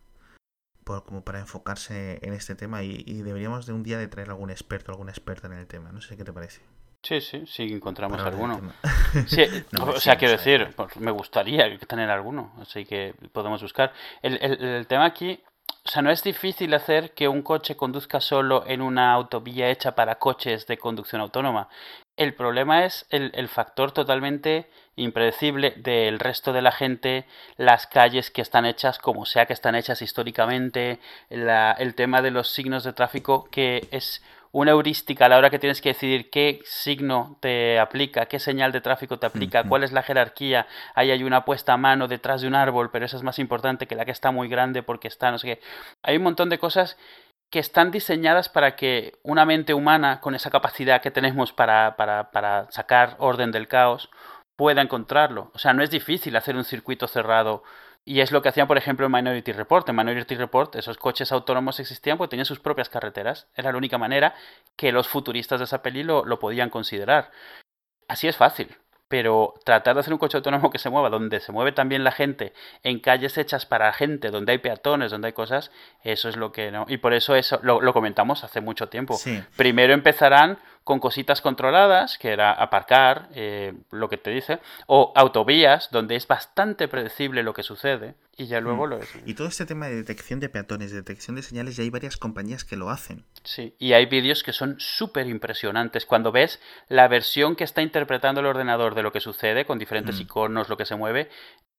[0.84, 4.30] por- como para enfocarse en este tema y, y deberíamos de un día de traer
[4.30, 5.92] algún experto, alguna experta en el tema.
[5.92, 6.62] No sé qué te parece.
[7.04, 8.62] Sí, sí, sí, encontramos Para alguno.
[9.28, 9.42] Sí,
[9.72, 13.94] No, o sea, quiero decir, pues, me gustaría tener alguno, así que podemos buscar.
[14.22, 15.42] El, el- el tema aquí,
[15.86, 19.94] o sea, no es difícil hacer que un coche conduzca solo en una autovía hecha
[19.94, 21.70] para coches de conducción autónoma.
[22.18, 27.26] El problema es el, el factor totalmente impredecible del resto de la gente,
[27.58, 31.00] las calles que están hechas como sea que están hechas históricamente,
[31.30, 34.24] la- el tema de los signos de tráfico que es
[34.56, 38.72] una heurística a la hora que tienes que decidir qué signo te aplica, qué señal
[38.72, 40.66] de tráfico te aplica, cuál es la jerarquía.
[40.94, 43.86] Ahí hay una puesta a mano detrás de un árbol, pero esa es más importante
[43.86, 45.62] que la que está muy grande porque está, no sé qué.
[46.04, 46.98] Hay un montón de cosas
[47.52, 52.32] que están diseñadas para que una mente humana, con esa capacidad que tenemos para, para,
[52.32, 54.10] para sacar orden del caos,
[54.56, 55.52] pueda encontrarlo.
[55.54, 57.64] O sea, no es difícil hacer un circuito cerrado.
[58.08, 59.90] Y es lo que hacían, por ejemplo, en Minority Report.
[59.90, 63.48] En Minority Report, esos coches autónomos existían porque tenían sus propias carreteras.
[63.56, 64.36] Era la única manera
[64.76, 67.32] que los futuristas de esa peli lo, lo podían considerar.
[68.08, 68.78] Así es fácil
[69.08, 72.12] pero tratar de hacer un coche autónomo que se mueva donde se mueve también la
[72.12, 72.54] gente,
[72.84, 75.72] en calles hechas para gente, donde hay peatones, donde hay cosas,
[76.04, 76.86] eso es lo que no.
[76.88, 79.18] Y por eso eso lo, lo comentamos hace mucho tiempo.
[79.56, 85.90] Primero empezarán con cositas controladas, que era aparcar, eh, lo que te dice, o autovías,
[85.92, 88.90] donde es bastante predecible lo que sucede, y ya luego Mm.
[88.92, 89.10] lo es.
[89.26, 92.18] Y todo este tema de detección de peatones, de detección de señales, ya hay varias
[92.18, 93.26] compañías que lo hacen.
[93.44, 96.06] Sí, y hay vídeos que son súper impresionantes.
[96.06, 100.20] Cuando ves la versión que está interpretando el ordenador de lo que sucede, con diferentes
[100.20, 100.22] Mm.
[100.22, 101.30] iconos, lo que se mueve,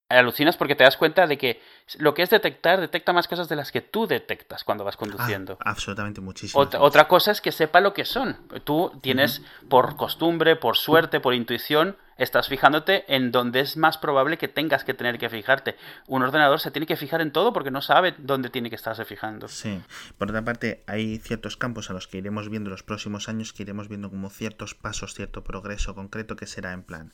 [0.08, 1.60] alucinas porque te das cuenta de que
[1.98, 4.98] lo que es detectar, detecta más cosas de las que tú detectas cuando vas Ah,
[4.98, 5.58] conduciendo.
[5.64, 6.62] absolutamente muchísimo.
[6.62, 8.36] Ot- otra cosa es que sepa lo que son.
[8.64, 14.38] Tú tienes, por costumbre, por suerte, por intuición, estás fijándote en donde es más probable
[14.38, 15.76] que tengas que tener que fijarte.
[16.06, 19.04] Un ordenador se tiene que fijar en todo porque no sabe dónde tiene que estarse
[19.04, 19.48] fijando.
[19.48, 19.80] Sí.
[20.16, 23.64] Por otra parte, hay ciertos campos a los que iremos viendo los próximos años, que
[23.64, 27.12] iremos viendo como ciertos pasos, cierto progreso concreto, que será en plan.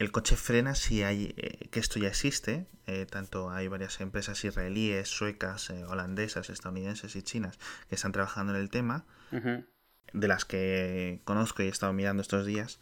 [0.00, 4.42] El coche frena si hay, eh, que esto ya existe, eh, tanto hay varias empresas
[4.46, 7.58] israelíes, suecas, eh, holandesas, estadounidenses y chinas
[7.90, 12.46] que están trabajando en el tema, de las que conozco y he estado mirando estos
[12.46, 12.80] días.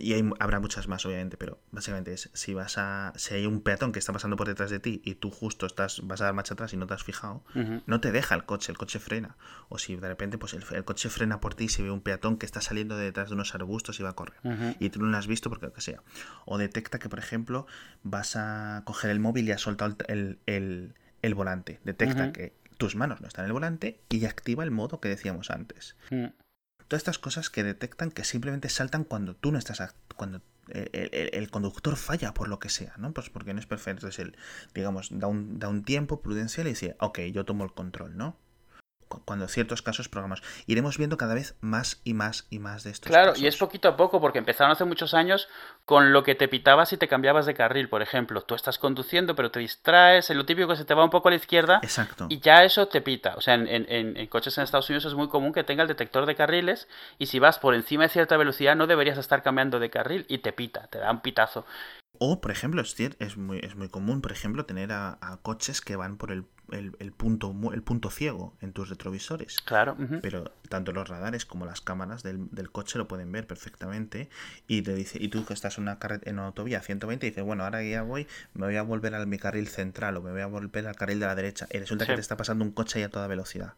[0.00, 3.12] Y hay, habrá muchas más, obviamente, pero básicamente es si vas a.
[3.16, 6.00] Si hay un peatón que está pasando por detrás de ti y tú justo estás,
[6.06, 7.42] vas a dar marcha atrás y no te has fijado,
[7.86, 9.36] no te deja el coche, el coche frena.
[9.68, 12.00] O si de repente pues el, el coche frena por ti y se ve un
[12.00, 14.38] peatón que está saliendo de detrás de unos arbustos y va a correr.
[14.78, 16.00] Y tú no lo has visto porque lo que sea.
[16.44, 17.66] O detecta que, por ejemplo,
[18.04, 21.80] vas a coger el móvil y has soltado el, el- el volante.
[21.84, 25.50] Detecta que tus manos no están en el volante y activa el modo que decíamos
[25.50, 25.96] antes.
[26.88, 31.30] Todas estas cosas que detectan que simplemente saltan cuando tú no estás cuando el, el-
[31.32, 33.12] el conductor falla por lo que sea, ¿no?
[33.12, 34.06] Pues porque no es perfecto.
[34.06, 34.36] Entonces él,
[34.74, 38.36] digamos, da un, da un tiempo prudencial y dice, ok, yo tomo el control, ¿no?
[39.12, 40.42] Cu- Cuando ciertos casos programas.
[40.66, 43.42] Iremos viendo cada vez más y más y más de estos Claro, casos.
[43.42, 45.48] y es poquito a poco, porque empezaron hace muchos años
[45.84, 48.40] con lo que te pitabas si te cambiabas de carril, por ejemplo.
[48.42, 51.30] Tú estás conduciendo, pero te distraes, lo típico que se te va un poco a
[51.32, 52.26] la izquierda Exacto.
[52.30, 53.34] y ya eso te pita.
[53.36, 55.82] O sea, en, en- en- en coches en Estados Unidos es muy común que tenga
[55.82, 56.88] el detector de carriles
[57.18, 60.38] y si vas por encima de cierta velocidad no deberías estar cambiando de carril y
[60.38, 61.66] te pita, te da un pitazo.
[62.18, 65.96] O, por ejemplo, es, muy, es muy común, por ejemplo, tener a, a coches que
[65.96, 66.44] van por el,
[66.74, 69.60] el- el punto, el punto ciego en tus retrovisores.
[69.60, 69.96] Claro.
[70.20, 74.28] Pero tanto los radares como las cámaras del, del coche lo pueden ver perfectamente.
[74.66, 77.44] Y te dice, y tú que estás en una en una autovía a 120 dices,
[77.44, 80.40] bueno, ahora ya voy, me voy a volver a mi carril central o me voy
[80.40, 81.66] a volver al carril de la derecha.
[81.70, 83.74] Y resulta que te está pasando un coche ahí a toda velocidad.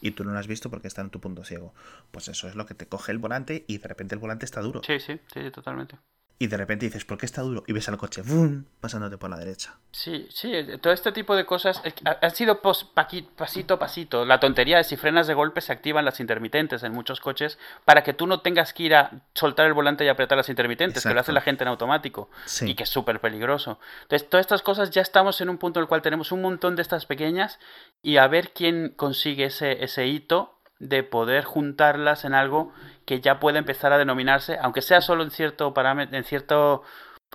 [0.00, 1.74] Y tú no lo has visto porque está en tu punto ciego.
[2.10, 4.60] Pues eso es lo que te coge el volante y de repente el volante está
[4.60, 4.80] duro.
[4.84, 5.96] Sí, sí, sí, totalmente.
[6.42, 7.62] Y de repente dices, ¿por qué está duro?
[7.68, 8.64] Y ves al coche, ¡vum!
[8.80, 9.76] pasándote por la derecha.
[9.92, 14.24] Sí, sí, todo este tipo de cosas ha- han sido pasito a pasito.
[14.24, 18.02] La tontería es si frenas de golpe se activan las intermitentes en muchos coches para
[18.02, 21.14] que tú no tengas que ir a soltar el volante y apretar las intermitentes, que
[21.14, 22.70] lo hace la gente en automático Sí.
[22.70, 23.78] y que es súper peligroso.
[24.02, 26.74] Entonces, todas estas cosas ya estamos en un punto en el cual tenemos un montón
[26.74, 27.60] de estas pequeñas
[28.02, 32.72] y a ver quién consigue ese, ese hito de poder juntarlas en algo
[33.06, 36.82] que ya puede empezar a denominarse, aunque sea solo en cierto parámetro, en cierto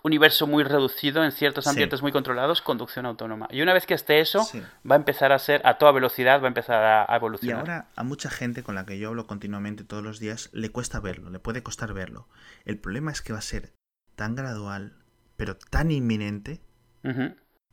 [0.03, 1.71] universo muy reducido, en ciertos Sí.
[1.71, 3.47] ambientes muy controlados, conducción autónoma.
[3.49, 4.61] Y una vez que esté eso, Sí.
[4.89, 7.59] va a empezar a ser a toda velocidad, va a empezar a, a Y evolucionar.
[7.61, 10.99] ahora a mucha gente con la que yo hablo continuamente todos los días le cuesta
[10.99, 12.27] verlo, le puede costar verlo.
[12.65, 13.73] El problema es que va a ser
[14.15, 14.93] tan gradual,
[15.35, 16.59] pero tan inminente.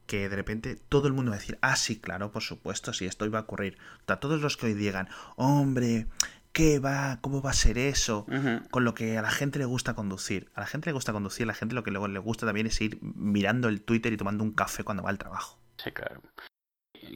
[0.07, 3.07] Que de repente todo el mundo va a decir, ah, sí, claro, por supuesto, sí,
[3.07, 3.79] esto iba a ocurrir.
[4.07, 6.07] Sea, todos los que hoy digan, hombre,
[6.53, 7.19] ¿qué va?
[7.21, 8.27] ¿Cómo va a ser eso?
[8.71, 10.51] Con lo que a la gente le gusta conducir.
[10.55, 12.67] A la gente le gusta conducir, a la gente lo que luego le gusta también
[12.67, 15.59] es ir mirando el Twitter y tomando un café cuando va al trabajo.
[15.77, 16.23] Sí, claro.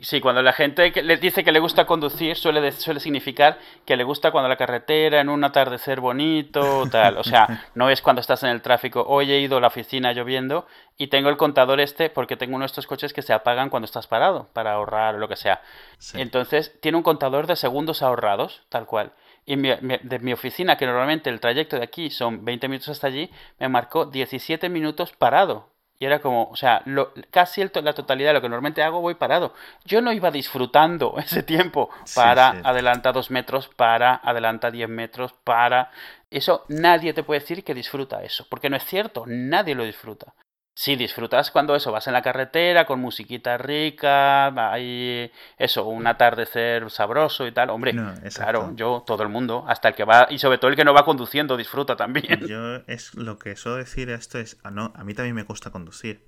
[0.02, 3.96] Sí, cuando la gente que le dice que le gusta conducir, suele, suele significar que
[3.96, 7.18] le gusta cuando la carretera, en un atardecer bonito, tal.
[7.18, 10.12] O sea, no es cuando estás en el tráfico, hoy he ido a la oficina
[10.12, 10.66] lloviendo
[10.96, 13.84] y tengo el contador este porque tengo uno de estos coches que se apagan cuando
[13.86, 15.62] estás parado, para ahorrar o lo que sea.
[15.98, 16.20] Sí.
[16.20, 19.12] Entonces, tiene un contador de segundos ahorrados, tal cual.
[19.46, 22.90] Y mi- mi- de mi oficina, que normalmente el trayecto de aquí son 20 minutos
[22.90, 25.70] hasta allí, me marcó 17 minutos parado.
[26.00, 29.00] Y era como, o sea, lo- casi el la totalidad de lo que normalmente hago
[29.00, 29.54] voy parado.
[29.84, 32.56] Yo no iba disfrutando ese tiempo Sí, para sí.
[32.62, 35.90] adelanta dos metros, para adelanta 10 metros, para...
[36.30, 40.34] Eso nadie te puede decir que disfruta eso, porque no es cierto, nadie lo disfruta.
[40.80, 46.88] Sí, disfrutas cuando eso, vas en la carretera con musiquita rica, hay eso, un atardecer
[46.88, 47.70] sabroso y tal.
[47.70, 50.76] Hombre, No, claro, yo, todo el mundo, hasta el que va, y sobre todo el
[50.76, 52.46] que no va conduciendo, disfruta también.
[52.46, 55.72] Yo es lo que suelo decir esto es, ah, no, a mí también me gusta
[55.72, 56.20] conducir.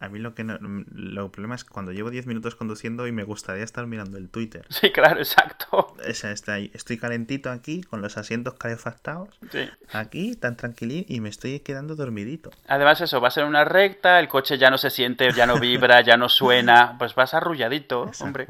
[0.00, 3.22] A mí lo que no, lo problema es cuando llevo 10 minutos conduciendo y me
[3.22, 4.66] gustaría estar mirando el Twitter.
[4.68, 5.94] Sí, claro, exacto.
[6.08, 9.68] O sea, está ahí, estoy calentito aquí con los asientos calefactados, Sí.
[9.92, 12.50] aquí tan tranquilín y me estoy quedando dormidito.
[12.66, 16.00] Además, eso, vas en una recta, el coche ya no se siente, ya no vibra,
[16.02, 18.48] ya no suena, pues vas arrulladito, hombre.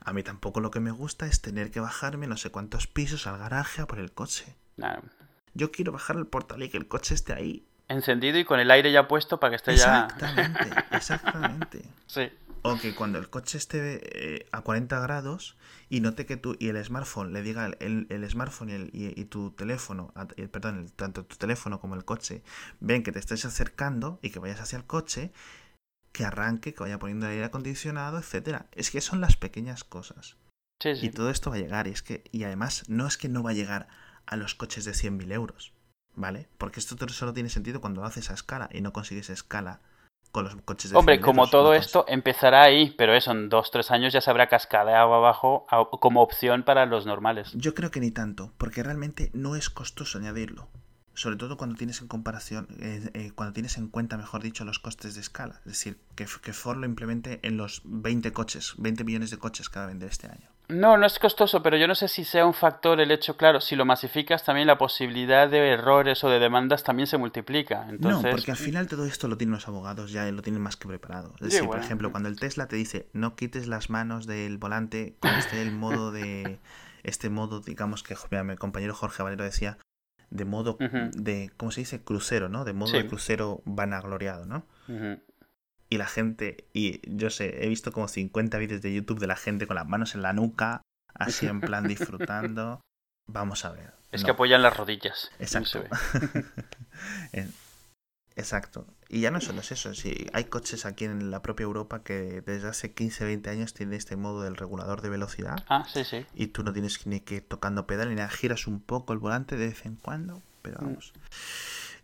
[0.00, 3.26] A mí tampoco lo que me gusta es tener que bajarme no sé cuántos pisos
[3.26, 4.56] al garaje a por el coche.
[4.76, 4.96] Nah,
[5.54, 7.64] Yo quiero bajar al portal y que el coche esté ahí.
[7.88, 10.04] Encendido y con el aire ya puesto para que esté ya.
[10.06, 11.82] Exactamente, exactamente.
[12.06, 12.28] Sí.
[12.62, 14.00] O que cuando el coche esté
[14.38, 15.56] eh, a 40 grados
[15.88, 19.20] y note que tú y el smartphone le diga el, el- smartphone y, el- y-
[19.20, 22.42] y tu teléfono, eh, perdón, el- tanto tu teléfono como el coche,
[22.80, 25.30] ven que te estés acercando y que vayas hacia el coche,
[26.10, 28.66] que arranque, que vaya poniendo el aire acondicionado, etcétera.
[28.72, 30.36] Es que son las pequeñas cosas.
[30.82, 31.10] Sí, Y sí.
[31.10, 31.86] todo esto va a llegar.
[31.86, 33.86] Y es que, y además, no es que no va a llegar
[34.26, 35.72] a los coches de 100.000 euros.
[36.16, 36.48] ¿Vale?
[36.58, 39.80] Porque esto solo tiene sentido cuando lo haces a escala y no consigues escala
[40.32, 43.70] con los coches de Hombre, 100.000 como todo esto empezará ahí, pero eso en dos,
[43.70, 45.66] tres años ya se habrá cascadeado abajo
[46.00, 47.52] como opción para los normales.
[47.54, 50.68] Yo creo que ni tanto, porque realmente no es costoso añadirlo.
[51.14, 54.78] Sobre todo cuando tienes en comparación, eh, eh, cuando tienes en cuenta, mejor dicho, los
[54.78, 55.60] costes de escala.
[55.60, 59.70] Es decir, que, que Ford lo implemente en los 20 coches, 20 millones de coches
[59.70, 60.50] que va a vender este año.
[60.68, 63.60] No, no es costoso, pero yo no sé si sea un factor el hecho, claro,
[63.60, 67.86] si lo masificas también la posibilidad de errores o de demandas también se multiplica.
[67.88, 70.76] Entonces, No, porque al final todo esto lo tienen los abogados, ya lo tienen más
[70.76, 71.34] que preparado.
[71.34, 74.58] Es Sí, decir, por ejemplo, cuando el Tesla te dice no quites las manos del
[74.58, 76.58] volante con este el modo de
[77.04, 79.78] este modo, digamos que mira, mi compañero Jorge Valero decía
[80.30, 82.02] de modo de ¿cómo se dice?
[82.02, 82.64] crucero, ¿no?
[82.64, 82.96] De modo Sí.
[82.98, 84.66] de crucero vanagloriado, ¿no?
[85.88, 89.36] Y la gente, y yo sé, he visto como 50 vídeos de YouTube de la
[89.36, 90.82] gente con las manos en la nuca,
[91.14, 92.80] así en plan disfrutando.
[93.28, 93.92] Vamos a ver.
[94.12, 94.26] es no.
[94.26, 95.30] que apoyan las rodillas.
[95.38, 95.84] Exacto.
[98.36, 98.86] Exacto.
[99.08, 102.42] Y ya no solo es eso, sí, hay coches aquí en la propia Europa que
[102.44, 106.26] desde hace 15, 20 años tienen este modo del regulador de velocidad Ah, sí, sí.
[106.34, 109.20] y tú no tienes ni que ir tocando pedal ni nada, giras un poco el
[109.20, 110.98] volante de vez en cuando, pero Mm.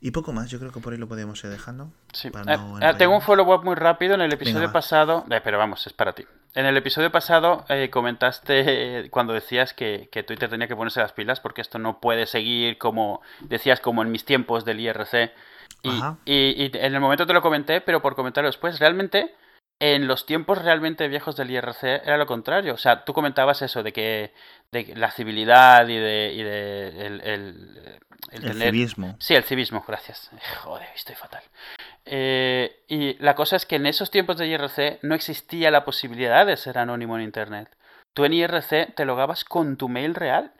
[0.05, 1.93] Y poco más, yo creo que por ahí lo podemos ir dejando.
[2.13, 2.29] Sí.
[2.31, 4.15] Para Eh, no eh, tengo un follow-up muy rápido.
[4.17, 5.25] En el episodio pasado.
[5.31, 6.25] eh, pero vamos, es para ti.
[6.55, 11.13] En el episodio pasado eh, comentaste cuando decías que, que Twitter tenía que ponerse las
[11.13, 15.33] pilas porque esto no puede seguir como decías, como en mis tiempos del IRC.
[15.85, 16.17] Y, Ajá.
[16.25, 19.35] y- y en el momento te lo comenté, pero por comentarlo después, realmente
[19.85, 22.73] en los tiempos realmente viejos del IRC era lo contrario.
[22.75, 24.33] O sea, tú comentabas eso de que
[24.71, 29.17] de la civilidad y de, y de el, el- el El tener- civismo.
[29.19, 30.31] Sí, el civismo, gracias.
[30.63, 31.43] Joder, estoy fatal.
[32.05, 36.47] Eh, y la cosa es que en esos tiempos de IRC no existía la posibilidad
[36.47, 37.69] de ser anónimo en Internet.
[38.15, 40.53] Tú en IRC te logabas con tu mail real.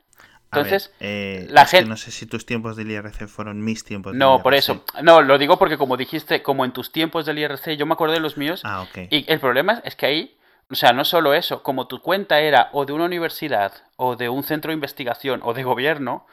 [0.53, 3.63] Ver, Entonces, eh, la es que gen- no sé si tus tiempos del IRC fueron
[3.63, 4.59] mis tiempos del No, por IRC.
[4.73, 4.85] eso.
[5.03, 8.13] No, lo digo porque como dijiste, como en tus tiempos del IRC, yo me acordé
[8.15, 8.61] de los míos.
[8.63, 9.07] Ah, ok.
[9.09, 10.37] Y el problema es que ahí,
[10.69, 14.29] o sea, no solo eso, como tu cuenta era o de una universidad, o de
[14.29, 16.25] un centro de investigación, o de gobierno,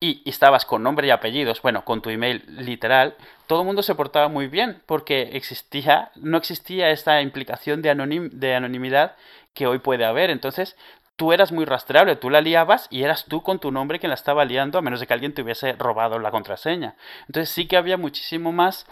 [0.00, 3.14] y, y estabas con nombre y apellidos, bueno, con tu email literal,
[3.46, 8.30] todo el mundo se portaba muy bien, porque existía, no existía esta implicación de, anonim-
[8.30, 9.14] de anonimidad
[9.54, 10.30] que hoy puede haber.
[10.30, 10.76] Entonces,
[11.16, 14.14] tú eras muy rastreable, tú la liabas y eras tú con tu nombre quien la
[14.14, 16.96] estaba liando, a menos de que alguien te hubiese robado la contraseña.
[17.26, 18.86] Entonces sí que había muchísimo más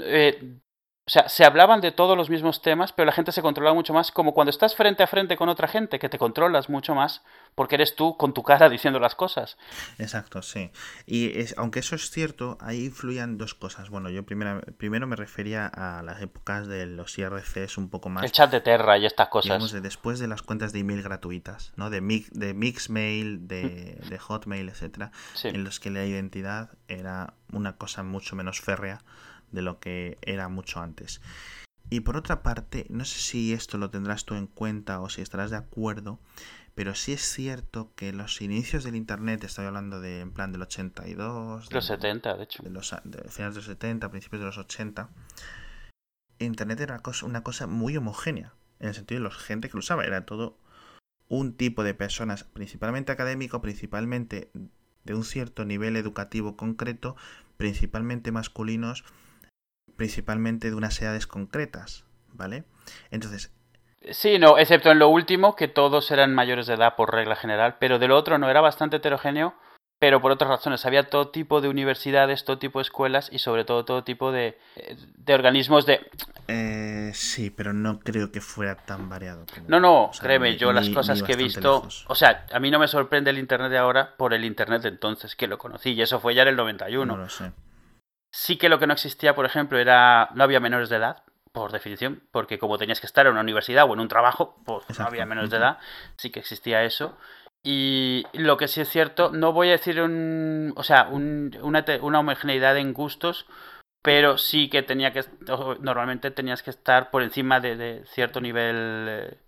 [0.00, 0.58] eh,
[1.08, 3.94] o sea, se hablaban de todos los mismos temas, pero la gente se controlaba mucho
[3.94, 7.22] más, como cuando estás frente a frente con otra gente, que te controlas mucho más,
[7.54, 9.56] porque eres tú con tu cara diciendo las cosas.
[9.96, 10.70] Exacto, sí.
[11.06, 13.88] Y es, aunque eso es cierto, ahí influían dos cosas.
[13.88, 18.22] Bueno, yo primero, primero me refería a las épocas de los IRCs un poco más.
[18.24, 19.72] El chat de Terra y estas digamos, cosas.
[19.72, 21.88] de después de las cuentas de email gratuitas, ¿no?
[21.88, 25.48] De, Mix, de Mixmail, de, de Hotmail, etcétera, Sí.
[25.48, 29.00] en los que la identidad era una cosa mucho menos férrea
[29.52, 31.20] de lo que era mucho antes.
[31.90, 35.22] Y por otra parte, no sé si esto lo tendrás tú en cuenta o si
[35.22, 36.18] estarás de acuerdo,
[36.74, 40.62] pero sí es cierto que los inicios del Internet, estoy hablando de en plan del
[40.62, 42.62] 82, Los del- 70, de hecho.
[42.62, 45.08] de los de finales de los 70, principios de los 80,
[46.38, 49.80] Internet era cosa- una cosa muy homogénea, en el sentido de la gente que lo
[49.80, 50.56] usaba, era todo
[51.28, 54.50] un tipo de personas, principalmente académico, principalmente
[55.04, 57.16] de un cierto nivel educativo concreto,
[57.56, 59.04] principalmente masculinos,
[59.98, 62.64] principalmente de unas edades concretas, ¿vale?
[63.10, 63.52] Entonces,
[64.10, 67.76] Sí, no, excepto en lo último, que todos eran mayores de edad por regla general,
[67.78, 69.54] pero del otro no era bastante heterogéneo
[69.98, 70.84] pero por otras razones.
[70.86, 74.58] Había todo tipo de universidades, todo tipo de escuelas y sobre todo todo tipo de,
[75.16, 76.08] de organismos de...
[76.46, 79.44] Eh, sí, pero no creo que fuera tan variado.
[79.66, 81.86] no, no, créeme, yo las cosas que he visto...
[82.06, 84.88] O sea, a mí no me sorprende el Internet de ahora por el Internet de
[84.90, 87.16] entonces, que lo conocí, y eso fue ya en el 91.
[87.16, 87.52] No lo sé.
[88.30, 90.30] Sí que lo que no existía, por ejemplo, era...
[90.34, 91.22] No había menores de edad,
[91.52, 94.98] por definición, porque como tenías que estar en una universidad o en un trabajo, pues
[94.98, 95.78] no había menores de edad,
[96.16, 97.16] sí que existía eso.
[97.62, 101.84] Y lo que sí es cierto, no voy a decir un, o sea, un, una,
[102.00, 103.46] una homogeneidad en gustos,
[104.02, 105.24] pero sí que tenía que,
[105.80, 109.38] normalmente tenías que estar por encima de, de cierto nivel, eh,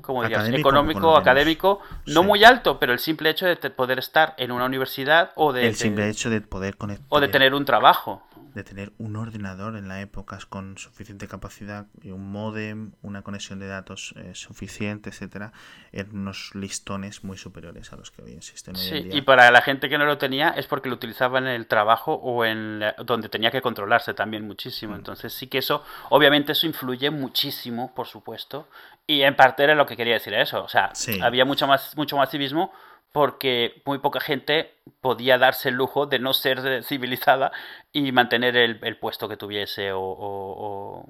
[0.00, 4.52] como dirías, económico, académico, no muy alto, pero el simple hecho de poder estar en
[4.52, 5.66] una universidad o de...
[5.66, 7.06] El simple hecho de poder conectar.
[7.08, 8.22] O de tener un trabajo
[8.54, 13.66] de tener un ordenador en la época con suficiente capacidad un modem, una conexión de
[13.66, 15.52] datos eh, suficiente, etcétera,
[15.92, 19.16] eran unos listones muy superiores a los que hoy existen hoy sí, en día.
[19.16, 22.14] y para la gente que no lo tenía es porque lo utilizaba en el trabajo
[22.14, 24.94] o en donde tenía que controlarse también muchísimo.
[24.94, 24.96] Mm.
[24.96, 28.68] Entonces sí que eso, obviamente eso influye muchísimo, por supuesto,
[29.06, 30.62] y en parte era lo que quería decir eso.
[30.62, 30.92] O sea,
[31.22, 32.72] había mucho más, mucho más civismo
[33.12, 37.52] porque muy poca gente podía darse el lujo de no ser civilizada
[37.92, 41.06] y mantener el, puesto que tuviese o,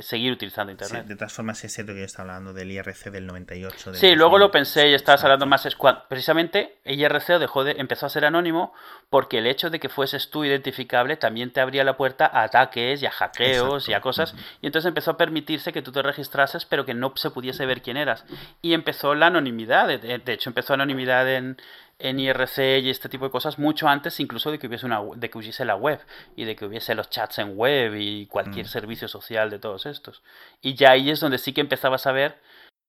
[0.00, 1.06] seguir utilizando Internet.
[1.06, 3.94] de todas formas, es cierto que yo estaba hablando del IRC del 98.
[3.94, 5.66] sí, luego lo pensé y estabas hablando más.
[6.08, 8.72] Precisamente, el IRC dejó de, empezó a ser anónimo
[9.10, 13.02] porque el hecho de que fueses tú identificable también te abría la puerta a ataques
[13.02, 14.34] y a hackeos y a cosas.
[14.60, 17.82] Y entonces empezó a permitirse que tú te registrases, pero que no se pudiese ver
[17.82, 18.24] quién eras.
[18.62, 19.86] Y empezó la anonimidad.
[19.86, 21.56] de hecho, empezó anonimidad en
[22.04, 25.30] en IRC y este tipo de cosas mucho antes incluso de que hubiese una de
[25.30, 26.00] que hubiese la web
[26.36, 28.68] y de que hubiese los chats en web y cualquier mm.
[28.68, 30.22] servicio social de todos estos.
[30.60, 32.38] Y ya ahí es donde sí que empezabas a ver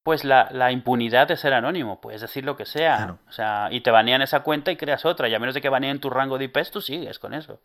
[0.03, 3.82] pues la, la impunidad de ser anónimo, puedes decir lo que sea, o sea, y
[3.82, 6.38] te banean esa cuenta y creas otra, y a menos de que baneen tu rango
[6.38, 7.59] de IPs, tú sigues con eso.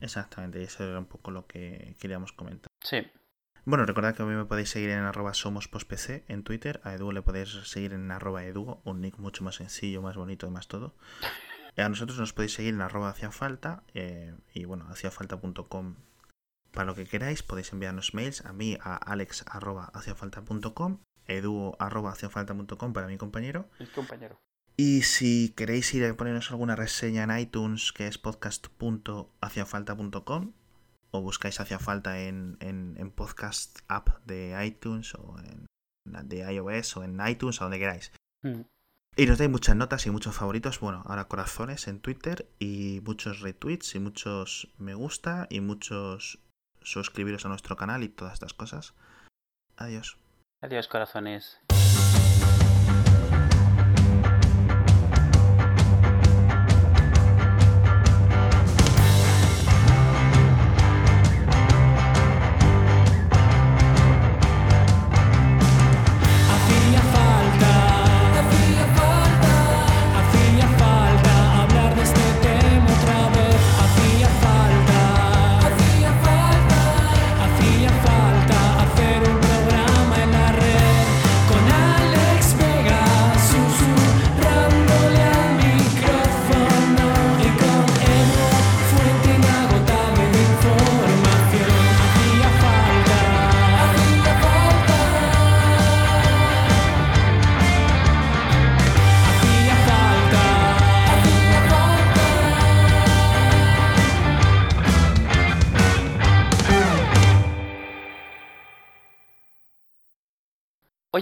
[0.00, 2.70] Exactamente, eso era un poco lo que queríamos comentar.
[2.80, 3.06] Sí.
[3.64, 7.12] Bueno, recordad que a mí me podéis seguir en arroba somospostpc en Twitter, a Edu
[7.12, 10.66] le podéis seguir en arroba edu, un nick mucho más sencillo, más bonito y más
[10.66, 10.96] todo.
[11.76, 15.94] A nosotros nos podéis seguir en arroba hacia falta eh, y bueno, haciafalta.com
[16.72, 17.44] para lo que queráis.
[17.44, 23.68] Podéis enviarnos mails a mí a alex arroba haciafalta.com, edu arroba haciafalta.com para mi compañero.
[23.78, 24.40] Mi compañero.
[24.76, 30.52] Y si queréis ir a ponernos alguna reseña en iTunes, que es podcast.haciafalta.com,
[31.12, 35.66] o buscáis hacia falta en, en, podcast app de iTunes o en
[36.04, 38.12] de iOS o en iTunes, a donde queráis.
[38.42, 38.62] Mm.
[39.14, 43.40] Y nos dais muchas notas y muchos favoritos, bueno, ahora corazones en Twitter y muchos
[43.40, 46.40] retweets y muchos me gusta y muchos
[46.80, 48.94] suscribiros a nuestro canal y todas estas cosas.
[49.76, 50.16] Adiós.
[50.62, 51.60] Adiós, corazones.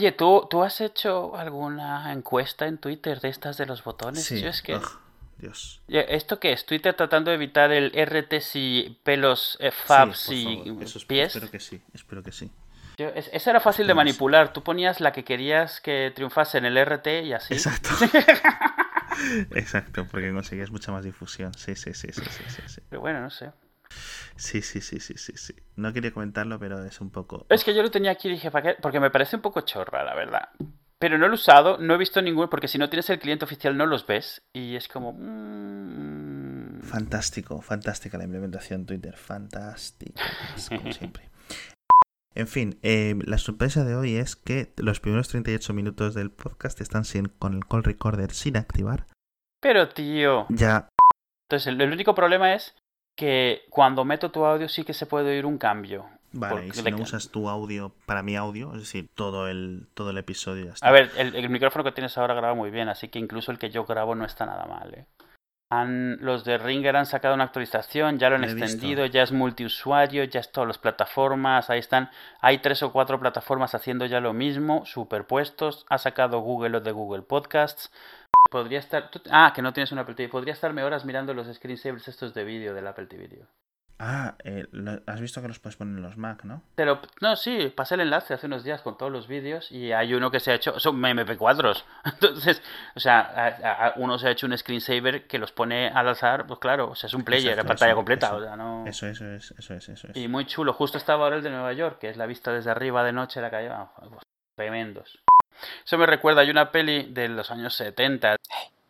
[0.01, 4.24] Oye, ¿tú, ¿tú has hecho alguna encuesta en Twitter de estas de los botones?
[4.24, 4.42] Sí.
[4.42, 4.80] es que...
[5.36, 5.82] Dios.
[5.88, 6.64] ¿Esto qué es?
[6.64, 10.72] ¿Twitter tratando de evitar el RT si pelos, eh, fabs y
[11.07, 11.36] pies?
[11.36, 12.51] Espero que sí, espero que sí.
[12.96, 14.55] esa era fácil de manipular.
[14.55, 17.53] Tú ponías la que querías que triunfase en el RT y así.
[17.53, 17.90] Exacto.
[19.55, 21.53] Exacto, porque conseguías mucha más difusión.
[21.53, 22.80] Sí, sí, sí, sí, sí, sí.
[22.88, 23.51] Pero bueno, no sé.
[24.36, 25.55] Sí, sí, sí, sí, sí, sí.
[25.76, 27.47] No quería comentarlo, pero es un poco.
[27.49, 28.80] Es que yo lo tenía aquí y dije, ¿para qué?
[28.80, 30.49] Porque me parece un poco chorra, la verdad.
[30.99, 33.45] Pero no lo he usado, no he visto ninguno, porque si no tienes el cliente
[33.45, 34.43] oficial no los ves.
[34.53, 35.12] Y es como.
[35.12, 36.82] Mm.
[36.82, 39.16] Fantástico, fantástica la implementación Twitter.
[39.16, 40.22] Fantástica,
[40.68, 41.30] como siempre.
[42.34, 46.80] En fin, eh, la sorpresa de hoy es que los primeros 38 minutos del podcast
[46.80, 49.07] están sin, con el call recorder sin activar.
[49.61, 50.47] Pero tío.
[50.49, 50.88] Ya.
[51.49, 52.74] Entonces, el único problema es
[53.16, 56.06] que cuando meto tu audio sí que se puede oír un cambio.
[56.32, 60.11] Vale, y si no usas tu audio para mi audio, es decir, todo el, todo
[60.11, 60.86] el episodio ya está.
[60.86, 63.70] A ver, el, micrófono que tienes ahora graba muy bien, así que incluso el que
[63.70, 65.06] yo grabo no está nada mal, ¿eh?
[65.72, 70.24] Han, los de Ringer han sacado una actualización, ya lo han extendido, ya es multiusuario,
[70.24, 74.32] ya es todas las plataformas, ahí están, hay tres o cuatro plataformas haciendo ya lo
[74.32, 77.92] mismo, superpuestos, ha sacado Google lo de Google Podcasts.
[78.51, 82.09] Podría estar, ah, que no tienes un Apple TV, podría estarme horas mirando los screensavers
[82.09, 83.26] estos de vídeo del Apple TV.
[83.28, 83.46] Video.
[84.03, 86.62] Ah, eh, lo- has visto que los puedes poner en los Mac, ¿no?
[86.74, 90.14] Pero, no, sí, pasé el enlace hace unos días con todos los vídeos y hay
[90.14, 91.84] uno que se ha hecho, son MP4s.
[92.07, 92.62] Entonces,
[92.96, 96.46] o sea, a- a- uno se ha hecho un screensaver que los pone al azar,
[96.46, 98.36] pues claro, o sea, es un player, Exacto, a pantalla eso, completa, eso.
[98.36, 98.86] o sea, no...
[98.86, 100.16] Eso, eso es, eso es, eso es.
[100.16, 102.70] Y muy chulo, justo estaba ahora el de Nueva York, que es la vista desde
[102.70, 103.70] arriba de noche, la calle,
[104.09, 104.22] pues,
[104.57, 105.22] tremendos.
[105.84, 108.36] Eso me recuerda, hay una peli de los años 70.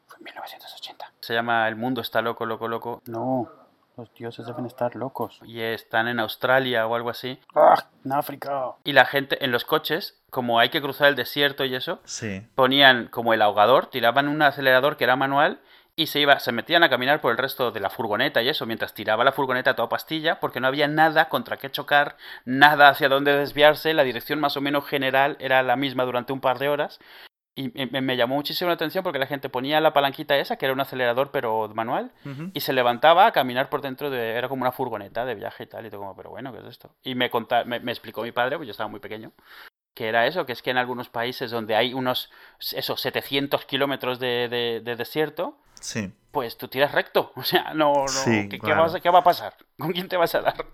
[0.06, 1.12] fue en 1980.
[1.20, 3.02] Se llama El mundo está loco, loco, loco.
[3.06, 3.48] No,
[3.96, 5.40] los dioses deben estar locos.
[5.44, 7.38] Y están en Australia o algo así.
[7.54, 7.84] ¡Ah!
[8.04, 8.72] En África.
[8.84, 12.46] Y la gente en los coches, como hay que cruzar el desierto y eso, Sí,
[12.54, 15.60] ponían como el ahogador, tiraban un acelerador que era manual
[16.00, 18.64] y se iba, se metían a caminar por el resto de la furgoneta y eso,
[18.64, 22.88] mientras tiraba la furgoneta a toda pastilla, porque no había nada contra qué chocar, nada
[22.88, 26.58] hacia dónde desviarse, la dirección más o menos general era la misma durante un par
[26.58, 27.00] de horas.
[27.54, 30.72] Y me, llamó muchísimo la atención porque la gente ponía la palanquita esa, que era
[30.72, 32.12] un acelerador pero manual,
[32.54, 34.30] y se levantaba a caminar por dentro de.
[34.30, 35.84] Era como una furgoneta de viaje y tal.
[35.84, 36.94] Y todo como, pero bueno, ¿qué es esto?
[37.02, 39.32] Y me, conta, me, me explicó mi padre, pues yo estaba muy pequeño,
[39.94, 44.18] que era eso, que es que en algunos países donde hay unos, esos 700 kilómetros
[44.18, 46.12] de, de, de desierto, sí.
[46.30, 47.32] pues tú tiras recto.
[47.36, 48.08] O sea, no, no.
[48.08, 48.82] Sí, ¿qué, qué claro.
[48.82, 49.54] vas a- qué va a pasar?
[49.78, 50.64] ¿Con quién te vas a dar?